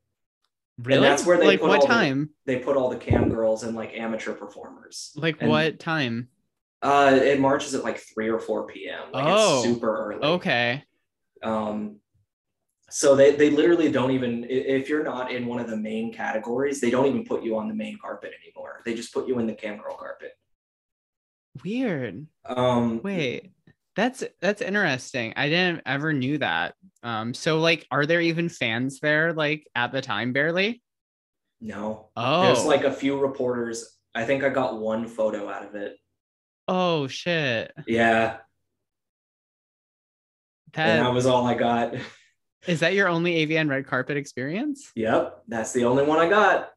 [0.83, 1.01] Really?
[1.01, 2.31] that's where they like put what all the- time?
[2.45, 5.13] They put all the cam girls and like amateur performers.
[5.17, 6.29] Like and- what time?
[6.83, 9.13] Uh, it marches at like three or four p.m.
[9.13, 10.23] Like Oh, it's super early.
[10.23, 10.83] Okay.
[11.43, 11.97] Um,
[12.91, 16.81] so they they literally don't even if you're not in one of the main categories,
[16.81, 18.81] they don't even put you on the main carpet anymore.
[18.85, 20.33] They just put you in the cam girl carpet.
[21.63, 22.27] Weird.
[22.47, 23.51] Um, Wait.
[23.97, 25.35] That's that's interesting.
[25.37, 26.75] I didn't ever knew that.
[27.03, 30.83] Um so like are there even fans there like at the time barely?
[31.61, 32.09] No.
[32.17, 32.43] Oh.
[32.43, 33.99] There's like a few reporters.
[34.15, 35.97] I think I got one photo out of it.
[36.71, 37.73] Oh shit.
[37.87, 38.39] Yeah.
[40.75, 41.95] and that That was all I got.
[42.67, 44.93] is that your only AVN red carpet experience?
[44.95, 45.43] Yep.
[45.49, 46.71] That's the only one I got.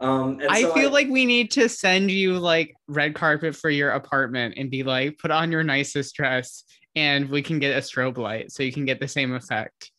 [0.00, 3.68] Um, and I so feel like we need to send you like red carpet for
[3.68, 6.64] your apartment and be like, put on your nicest dress
[6.96, 9.90] and we can get a strobe light so you can get the same effect.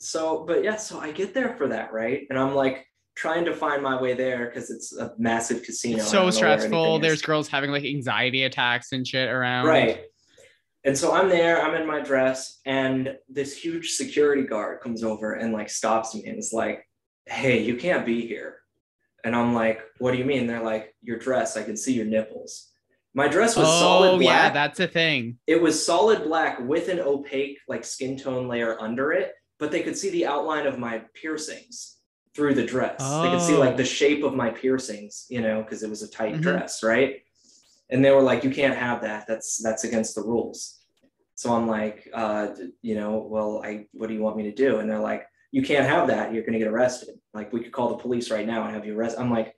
[0.00, 2.26] so, but yeah, so I get there for that, right?
[2.28, 2.86] And I'm like
[3.18, 5.96] trying to find my way there because it's a massive casino.
[5.96, 6.98] It's so don't know where stressful.
[7.00, 9.66] There's girls having like anxiety attacks and shit around.
[9.66, 10.04] Right.
[10.84, 15.32] And so I'm there, I'm in my dress, and this huge security guard comes over
[15.34, 16.86] and like stops me and is like,
[17.26, 18.60] Hey, you can't be here.
[19.24, 20.46] And I'm like, What do you mean?
[20.46, 22.70] They're like, Your dress, I can see your nipples.
[23.14, 25.38] My dress was Oh solid yeah, that's a thing.
[25.48, 29.82] it was solid black with an opaque, like skin tone layer under it, but they
[29.82, 31.97] could see the outline of my piercings
[32.38, 32.98] through the dress.
[33.22, 33.58] They could see Oh.
[33.66, 36.42] like the shape of my piercings, you know, because it was a tight Mhm.
[36.42, 37.20] dress, right?
[37.90, 39.26] And they were like, "You can't have that.
[39.26, 40.58] That's that's against the rules."
[41.34, 42.48] So I'm like, uh,
[42.80, 44.78] you know, well, I what do you want me to do?
[44.78, 46.32] And they're like, "You can't have that.
[46.32, 47.14] You're gonna get arrested.
[47.34, 49.56] Like we could call the police right now and have you arrested." I'm like,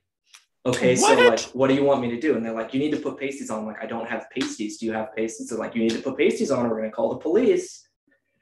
[0.64, 2.92] "Okay, so like, what do you want me to do?" And they're like, "You need
[2.92, 4.78] to put pasties on." I'm like, "I don't have pasties.
[4.78, 6.92] Do you have pasties?" They're like, "You need to put pasties on, or we're gonna
[6.92, 7.86] call the police."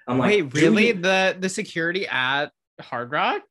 [0.07, 0.86] I'm like, Wait, really?
[0.89, 2.47] you-" The the security at
[2.80, 3.43] Hard Rock?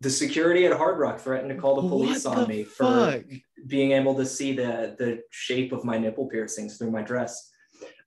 [0.00, 3.22] The security at Hard Rock threatened to call the police What on the me for
[3.66, 7.50] being able to see the the shape of my nipple piercings through my dress.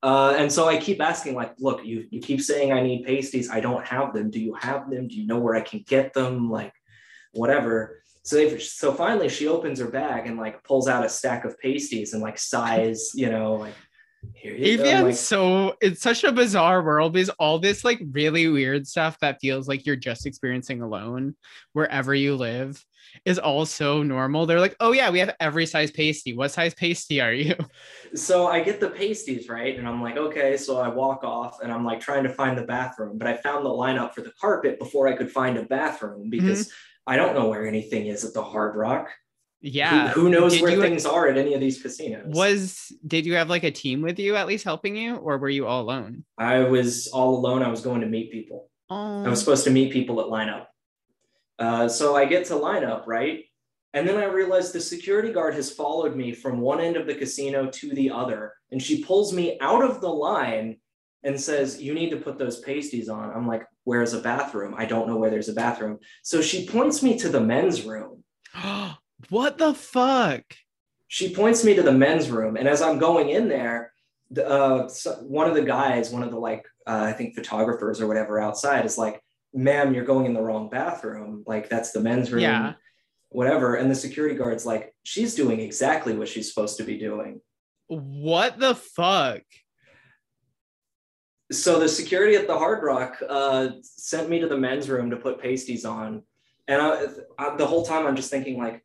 [0.02, 3.50] Uh, and so I keep asking, like, look, you you keep saying I need pasties.
[3.50, 4.30] I don't have them.
[4.30, 5.08] Do you have them?
[5.08, 6.50] Do you know where I can get them?
[6.50, 6.74] Like,
[7.34, 8.02] whatever.
[8.24, 11.60] So they, so finally she opens her bag and like pulls out a stack of
[11.60, 13.74] pasties and like size, you know, like
[14.34, 18.88] Here you Like, so it's such a bizarre world because all this like really weird
[18.88, 21.36] stuff that feels like you're just experiencing alone
[21.74, 22.84] wherever you live
[23.26, 24.46] is all so normal.
[24.46, 26.36] They're like, oh yeah, we have every size pasty.
[26.36, 27.56] What size pasty are you?
[28.16, 30.58] so I get the pasties right, and I'm like, okay.
[30.58, 33.66] So I walk off, and I'm like trying to find the bathroom, but I found
[33.66, 36.74] the lineup for the carpet before I could find a bathroom because Mm-hmm.
[37.10, 39.10] I don't know where anything is at the Hard Rock.
[39.62, 40.10] Yeah.
[40.10, 42.34] Who, who knows Did where you- things are at any of these casinos?
[42.34, 45.50] Was did you have like a team with you at least helping you, or were
[45.50, 46.24] you all alone?
[46.38, 47.62] I was all alone.
[47.62, 48.70] I was going to meet people.
[48.90, 50.68] Oh, I was supposed to meet people at lineup.
[51.60, 53.44] Uh, so I get to lineup, right?
[53.94, 57.16] And then I realize the security guard has followed me from one end of the
[57.16, 58.54] casino to the other.
[58.72, 60.78] And she pulls me out of the line
[61.24, 63.32] and says, You need to put those pasties on.
[63.32, 64.74] I'm like, Where's a bathroom?
[64.78, 66.00] I don't know where there's a bathroom.
[66.24, 68.24] So she points me to the men's room.
[69.30, 70.44] what the fuck?
[71.08, 72.56] She points me to the men's room.
[72.56, 73.94] And as I'm going in there,
[74.32, 78.00] the, uh, so- one of the guys, one of the like, uh, I think photographers
[78.00, 79.22] or whatever outside is like,
[79.54, 81.44] ma'am, you're going in the wrong bathroom.
[81.48, 82.42] Like, that's the men's room.
[82.42, 82.74] Yeah.
[83.30, 83.76] Whatever.
[83.76, 87.42] And the security guard's like, she's doing exactly what she's supposed to be doing.
[87.88, 89.42] What the fuck?
[91.52, 95.18] So the security at the Hard Rock uh, sent me to the men's room to
[95.18, 96.22] put pasties on.
[96.68, 97.06] And I,
[97.40, 98.84] I, the whole time I'm just thinking, like,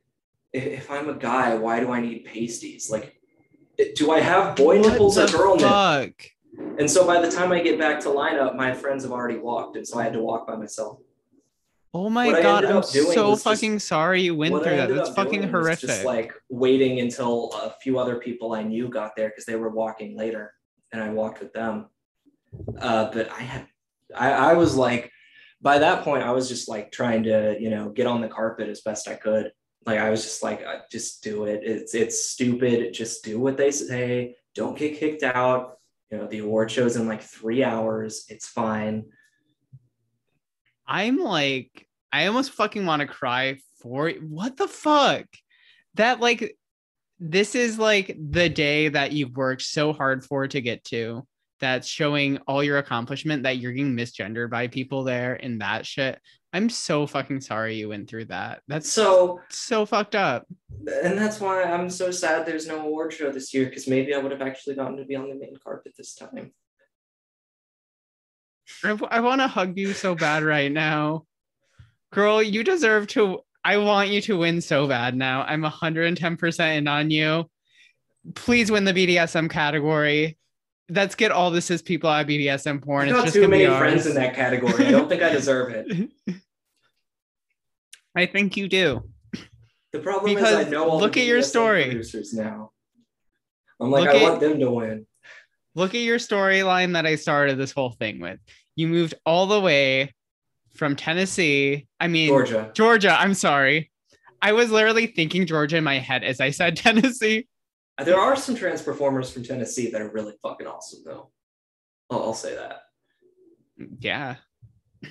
[0.54, 2.90] if, if I'm a guy, why do I need pasties?
[2.90, 3.20] Like,
[3.96, 6.14] do I have boy What nipples or girl nipples?
[6.78, 9.76] And so by the time I get back to lineup, my friends have already walked,
[9.76, 11.00] and so I had to walk by myself.
[11.92, 14.88] Oh my What god, I'm so was just- fucking sorry you went through that.
[14.88, 15.88] That's fucking horrific.
[15.88, 19.68] Just like waiting until a few other people I knew got there because they were
[19.70, 20.52] walking later,
[20.92, 21.86] and I walked with them.
[22.80, 23.66] Uh, but I had,
[24.16, 25.10] I, I was like,
[25.60, 28.68] by that point, I was just like trying to, you know, get on the carpet
[28.68, 29.50] as best I could.
[29.86, 31.62] Like I was just like, uh, just do it.
[31.62, 32.92] It's it's stupid.
[32.94, 34.36] Just do what they say.
[34.54, 35.78] Don't get kicked out.
[36.10, 38.24] You know, the award show's in like three hours.
[38.28, 39.06] It's fine.
[40.86, 45.26] I'm like, I almost fucking want to cry for what the fuck?
[45.94, 46.56] That like
[47.20, 51.26] this is like the day that you've worked so hard for to get to.
[51.60, 56.20] That's showing all your accomplishment that you're getting misgendered by people there and that shit.
[56.54, 58.62] I'm so fucking sorry you went through that.
[58.68, 60.46] That's so So fucked up.
[61.02, 64.18] and that's why I'm so sad there's no award show this year because maybe I
[64.18, 66.52] would have actually gotten to be on the main carpet this time.
[68.84, 71.24] I, want to hug you so bad right now.
[72.12, 73.40] Girl, you deserve to.
[73.64, 75.42] I want you to win so bad now.
[75.42, 77.50] I'm 110% in on you.
[78.34, 80.38] Please win the BDSM category.
[80.90, 83.06] Let's get all this as people out of BDSM porn.
[83.08, 84.86] I It's got just too many friends in that category.
[84.86, 86.10] I don't think I deserve it.
[88.14, 89.02] I think you do.
[89.92, 91.84] The problem Because is I know all look the at your story.
[91.86, 92.72] producers now.
[93.80, 95.06] I'm like, Look I at- want them to win.
[95.76, 98.38] Look at your storyline that I started this whole thing with.
[98.76, 100.12] You moved all the way
[100.76, 101.86] from Tennessee.
[101.98, 102.70] I mean, Georgia.
[102.74, 103.10] Georgia.
[103.18, 103.90] I'm sorry.
[104.40, 107.48] I was literally thinking Georgia in my head as I said Tennessee.
[108.04, 111.30] There are some trans performers from Tennessee that are really fucking awesome, though.
[112.10, 112.82] I'll, I'll say that.
[114.00, 114.36] yeah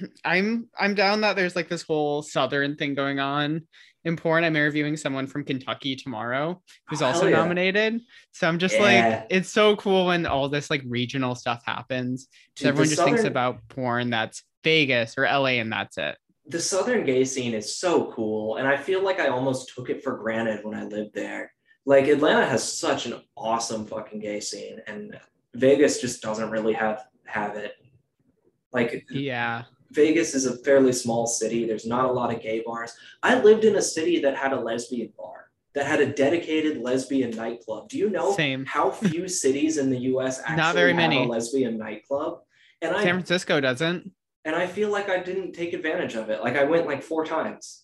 [0.25, 3.67] i'm i'm down that there's like this whole southern thing going on
[4.05, 4.43] in porn.
[4.43, 7.37] I'm interviewing someone from kentucky tomorrow who's Oh, also yeah.
[7.37, 8.01] nominated.
[8.31, 9.07] So i'm just Yeah.
[9.21, 12.27] like it's so cool when all this like regional stuff happens.
[12.57, 16.17] Dude, everyone just thinks about porn that's vegas or la and that's it.
[16.47, 20.03] The southern gay scene is so cool and i feel like i almost took it
[20.03, 21.53] for granted when i lived there.
[21.85, 25.17] Like atlanta has such an awesome fucking gay scene and
[25.55, 27.75] vegas just doesn't really have have it.
[28.73, 29.63] Like yeah
[29.93, 31.65] vegas is a fairly small city.
[31.65, 32.93] There's not a lot of gay bars.
[33.21, 37.31] I lived in a city that had a lesbian bar that had a dedicated lesbian
[37.31, 37.89] nightclub.
[37.89, 38.65] Do you know Same.
[38.65, 41.23] how few cities in the us actually very have many.
[41.23, 42.39] a lesbian nightclub?
[42.81, 44.11] And i san francisco doesn't.
[44.45, 46.41] And i feel like i didn't take advantage of it.
[46.41, 47.79] Like i went like four times.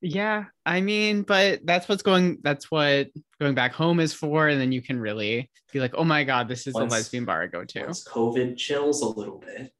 [0.00, 3.08] Yeah i mean but that's what's going that's what
[3.40, 6.48] going back home is for and then you can really be like oh my god
[6.48, 7.84] this is Once- the lesbian bar i go to.
[7.84, 9.72] once covid chills a little bit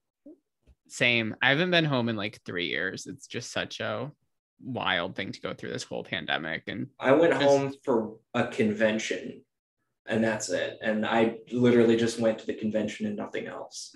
[0.93, 1.35] Same.
[1.40, 3.06] I haven't been home in like three years.
[3.06, 4.12] It's just such a
[4.62, 6.64] wild thing to go through this whole pandemic.
[6.66, 9.43] And I went Just- home for a convention
[10.06, 10.78] and that's it.
[10.82, 13.94] And I literally just went to the convention and nothing else.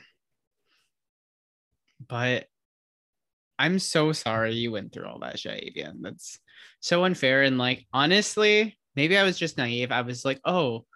[2.09, 2.47] but
[3.59, 6.01] I'm so sorry you went through all that shit, Avian.
[6.03, 6.39] That's
[6.81, 7.43] so unfair.
[7.43, 9.93] And like honestly, maybe I was just naive.
[9.93, 10.87] I was like, oh,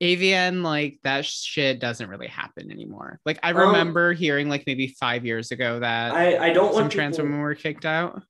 [0.00, 3.20] Avian, like that shit doesn't really happen anymore.
[3.26, 6.82] Like I Um, remember hearing like maybe five years ago that I, I don't some
[6.82, 8.22] want trans people, women were kicked out.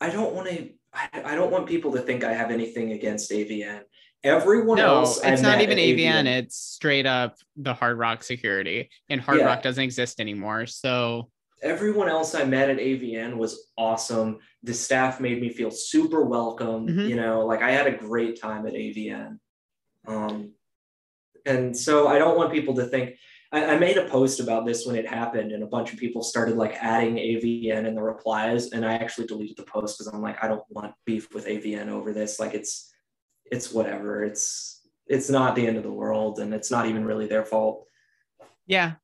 [0.00, 0.70] I don't want to.
[0.92, 3.82] I, I don't want people to think I have anything against AVN.
[4.24, 6.26] Everyone no, else, I it's not even at AVN.
[6.26, 9.44] It's straight up the Hard Rock security, and Hard Yeah.
[9.46, 10.66] Rock doesn't exist anymore.
[10.66, 11.30] So
[11.62, 14.38] everyone else I met at AVN was awesome.
[14.62, 16.86] The staff made me feel super welcome.
[16.86, 17.08] Mhm.
[17.08, 19.38] You know, like I had a great time at AVN.
[20.06, 20.52] Um,
[21.46, 23.16] and so I don't want people to think.
[23.52, 26.22] I, I made a post about this when it happened, and a bunch of people
[26.22, 30.20] started like adding AVN in the replies, and I actually deleted the post because I'm
[30.20, 32.40] like, I don't want beef with AVN over this.
[32.40, 32.92] Like it's,
[33.50, 34.24] it's whatever.
[34.24, 37.86] It's it's not the end of the world, and it's not even really their fault.
[38.66, 38.94] yeah,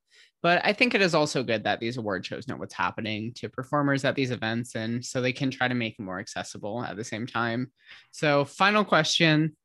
[0.43, 3.48] but I think it is also good that these award shows know what's happening to
[3.48, 6.97] performers at these events, and so they can try to make it more accessible at
[6.97, 7.70] the same time.
[8.10, 9.56] So, final question: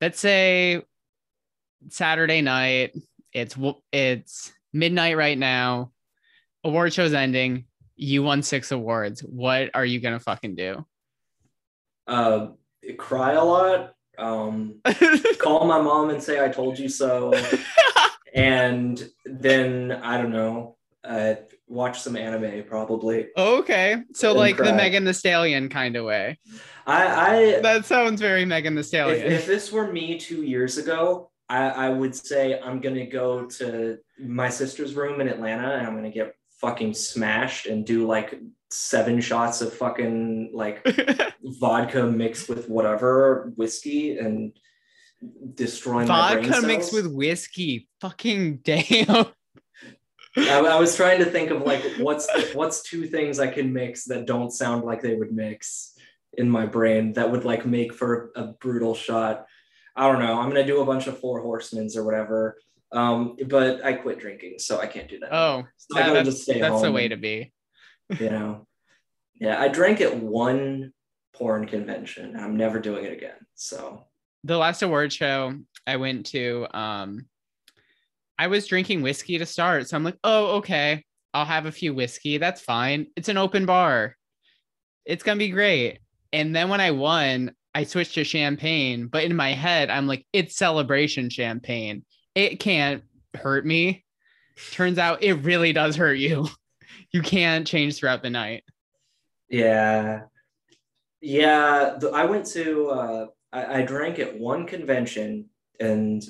[0.00, 0.82] Let's say
[1.88, 2.94] Saturday night.
[3.32, 3.56] It's
[3.92, 5.92] it's midnight right now.
[6.64, 7.66] Award show's ending.
[7.96, 9.20] You won six awards.
[9.20, 10.84] What are you gonna fucking do?
[12.06, 12.48] Uh,
[12.98, 13.94] cry a lot.
[14.18, 14.80] Um,
[15.38, 17.32] call my mom and say I told you so,
[18.34, 20.76] and then I don't know.
[21.04, 21.34] Uh,
[21.66, 23.28] watch some anime probably.
[23.36, 24.72] okay, so like the.
[24.72, 26.38] Megan Thee Stallion kind of way.
[26.86, 27.06] I
[27.56, 29.32] I That sounds very Megan the if, Stallion.
[29.32, 33.98] if this were me two years ago, I, I would say I'm gonna go to
[34.18, 38.38] my sister's room in Atlanta and I'm gonna get fucking smashed and do like
[38.70, 40.86] seven shots of fucking like
[41.42, 44.52] vodka mixed with whatever whiskey and
[45.54, 47.88] destroy my brain Vodka mixed with whiskey.
[48.00, 49.26] Fucking damn.
[50.36, 54.04] I, I was trying to think of like what's what's two things I can mix
[54.06, 55.94] that don't sound like they would mix
[56.38, 59.46] in my brain that would like make for a brutal shot.
[59.96, 60.38] I don't know.
[60.40, 62.56] I'm gonna do a bunch of four horsemen's or whatever.
[62.92, 65.32] Um, but I quit drinking, so I can't do that.
[65.32, 67.52] Oh, so that- that's, just stay that's the way to be.
[68.18, 68.66] you know.
[69.40, 70.92] Yeah, I drank at one
[71.34, 72.36] porn convention.
[72.36, 73.36] I'm never doing it again.
[73.54, 74.04] So
[74.44, 75.54] The last award show
[75.86, 77.26] I went to, um,
[78.38, 79.88] I was drinking whiskey to start.
[79.88, 81.04] So I'm like, oh, okay.
[81.34, 82.38] I'll have a few whiskey.
[82.38, 83.06] That's fine.
[83.16, 84.16] It's an open bar.
[85.06, 86.00] It's gonna be great.
[86.32, 89.06] And then when I won, I switched to champagne.
[89.06, 92.04] But in my head, I'm like, it's celebration champagne.
[92.34, 93.02] It can't
[93.34, 94.04] hurt me.
[94.72, 96.48] Turns out it really does hurt you.
[97.14, 98.64] You can't change throughout the night.
[99.50, 100.22] Yeah.
[101.20, 101.98] Yeah.
[102.14, 106.22] I went to, uh, I, I drank at one convention and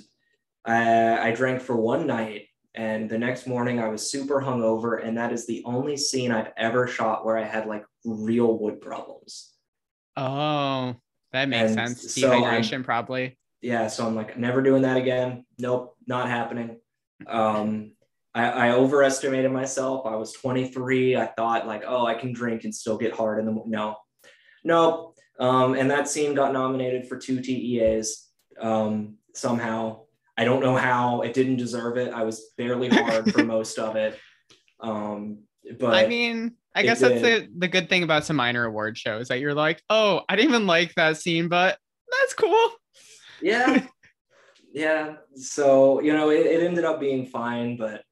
[0.64, 2.48] I, I drank for one night.
[2.74, 5.06] And the next morning I was super hungover.
[5.06, 8.80] And that is the only scene I've ever shot where I had like real wood
[8.80, 9.52] problems.
[10.16, 10.96] Oh,
[11.32, 12.14] that makes And sense.
[12.14, 13.38] so I'm- probably.
[13.60, 13.86] Yeah.
[13.86, 15.44] So I'm like, never doing that again.
[15.58, 16.78] Nope, not happening.
[17.26, 17.92] Um,
[18.34, 20.06] I, I overestimated myself.
[20.06, 21.16] I was 23.
[21.16, 23.96] I thought like, oh, I can drink and still get hard in the mo-" no,
[24.64, 25.14] no.
[25.38, 28.28] Um, and that scene got nominated for two TEAs.
[28.60, 30.02] Um, somehow,
[30.36, 31.22] I don't know how.
[31.22, 32.12] It didn't deserve it.
[32.12, 34.18] I was barely hard for most of it.
[34.80, 35.44] Um,
[35.78, 39.28] but I mean, I guess that's the, the good thing about some minor award shows
[39.28, 41.78] that you're like, oh, I didn't even like that scene, but
[42.20, 42.70] that's cool.
[43.40, 43.86] yeah.
[44.74, 45.16] Yeah.
[45.34, 48.02] So you know it, it ended up being fine but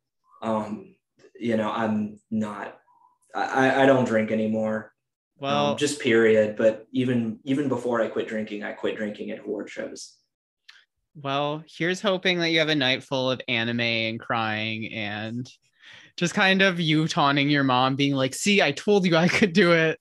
[0.43, 0.95] um
[1.39, 2.77] you know i'm not
[3.35, 4.93] i i don't drink anymore.
[5.39, 6.57] Well, um, just period.
[6.57, 10.17] But even even before i quit drinking i quit drinking at award shows.
[11.15, 15.51] Well, here's hoping that you have a night full of anime and crying and
[16.17, 19.53] just kind of you taunting your mom, being like, see, I told you I could
[19.53, 19.99] do it.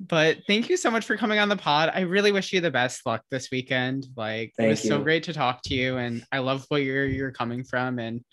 [0.00, 1.90] But thank you so much for coming on the pod.
[1.94, 4.06] I really wish you the best luck this weekend.
[4.16, 7.06] Like it Thank was so great to talk to you and I love where you're
[7.06, 8.24] you're coming from and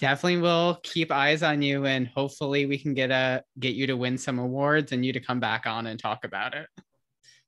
[0.00, 3.96] definitely will keep eyes on you and hopefully we can get a get you to
[3.96, 6.66] win some awards and you to come back on and talk about it.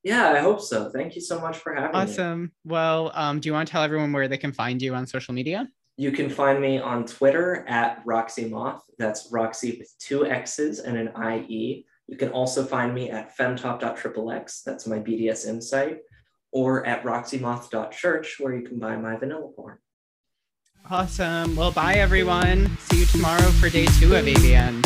[0.05, 2.53] yeah i hope so thank you so much for having me Awesome.
[2.65, 5.33] Well, um, do you want to tell everyone where they can find you on social
[5.35, 5.67] media?
[6.03, 10.97] You can find me on twitter at roxxie moth that's roxxie with two x's and
[10.97, 11.13] an
[11.49, 16.01] ie you can also find me at femtop.xxx that's my bdsm site
[16.51, 19.79] or at roxxiemoth.church where you can buy my vanilla porn
[20.91, 21.55] Awesome.
[21.55, 22.77] Well, bye everyone.
[22.89, 24.83] See you tomorrow for day two of AVN.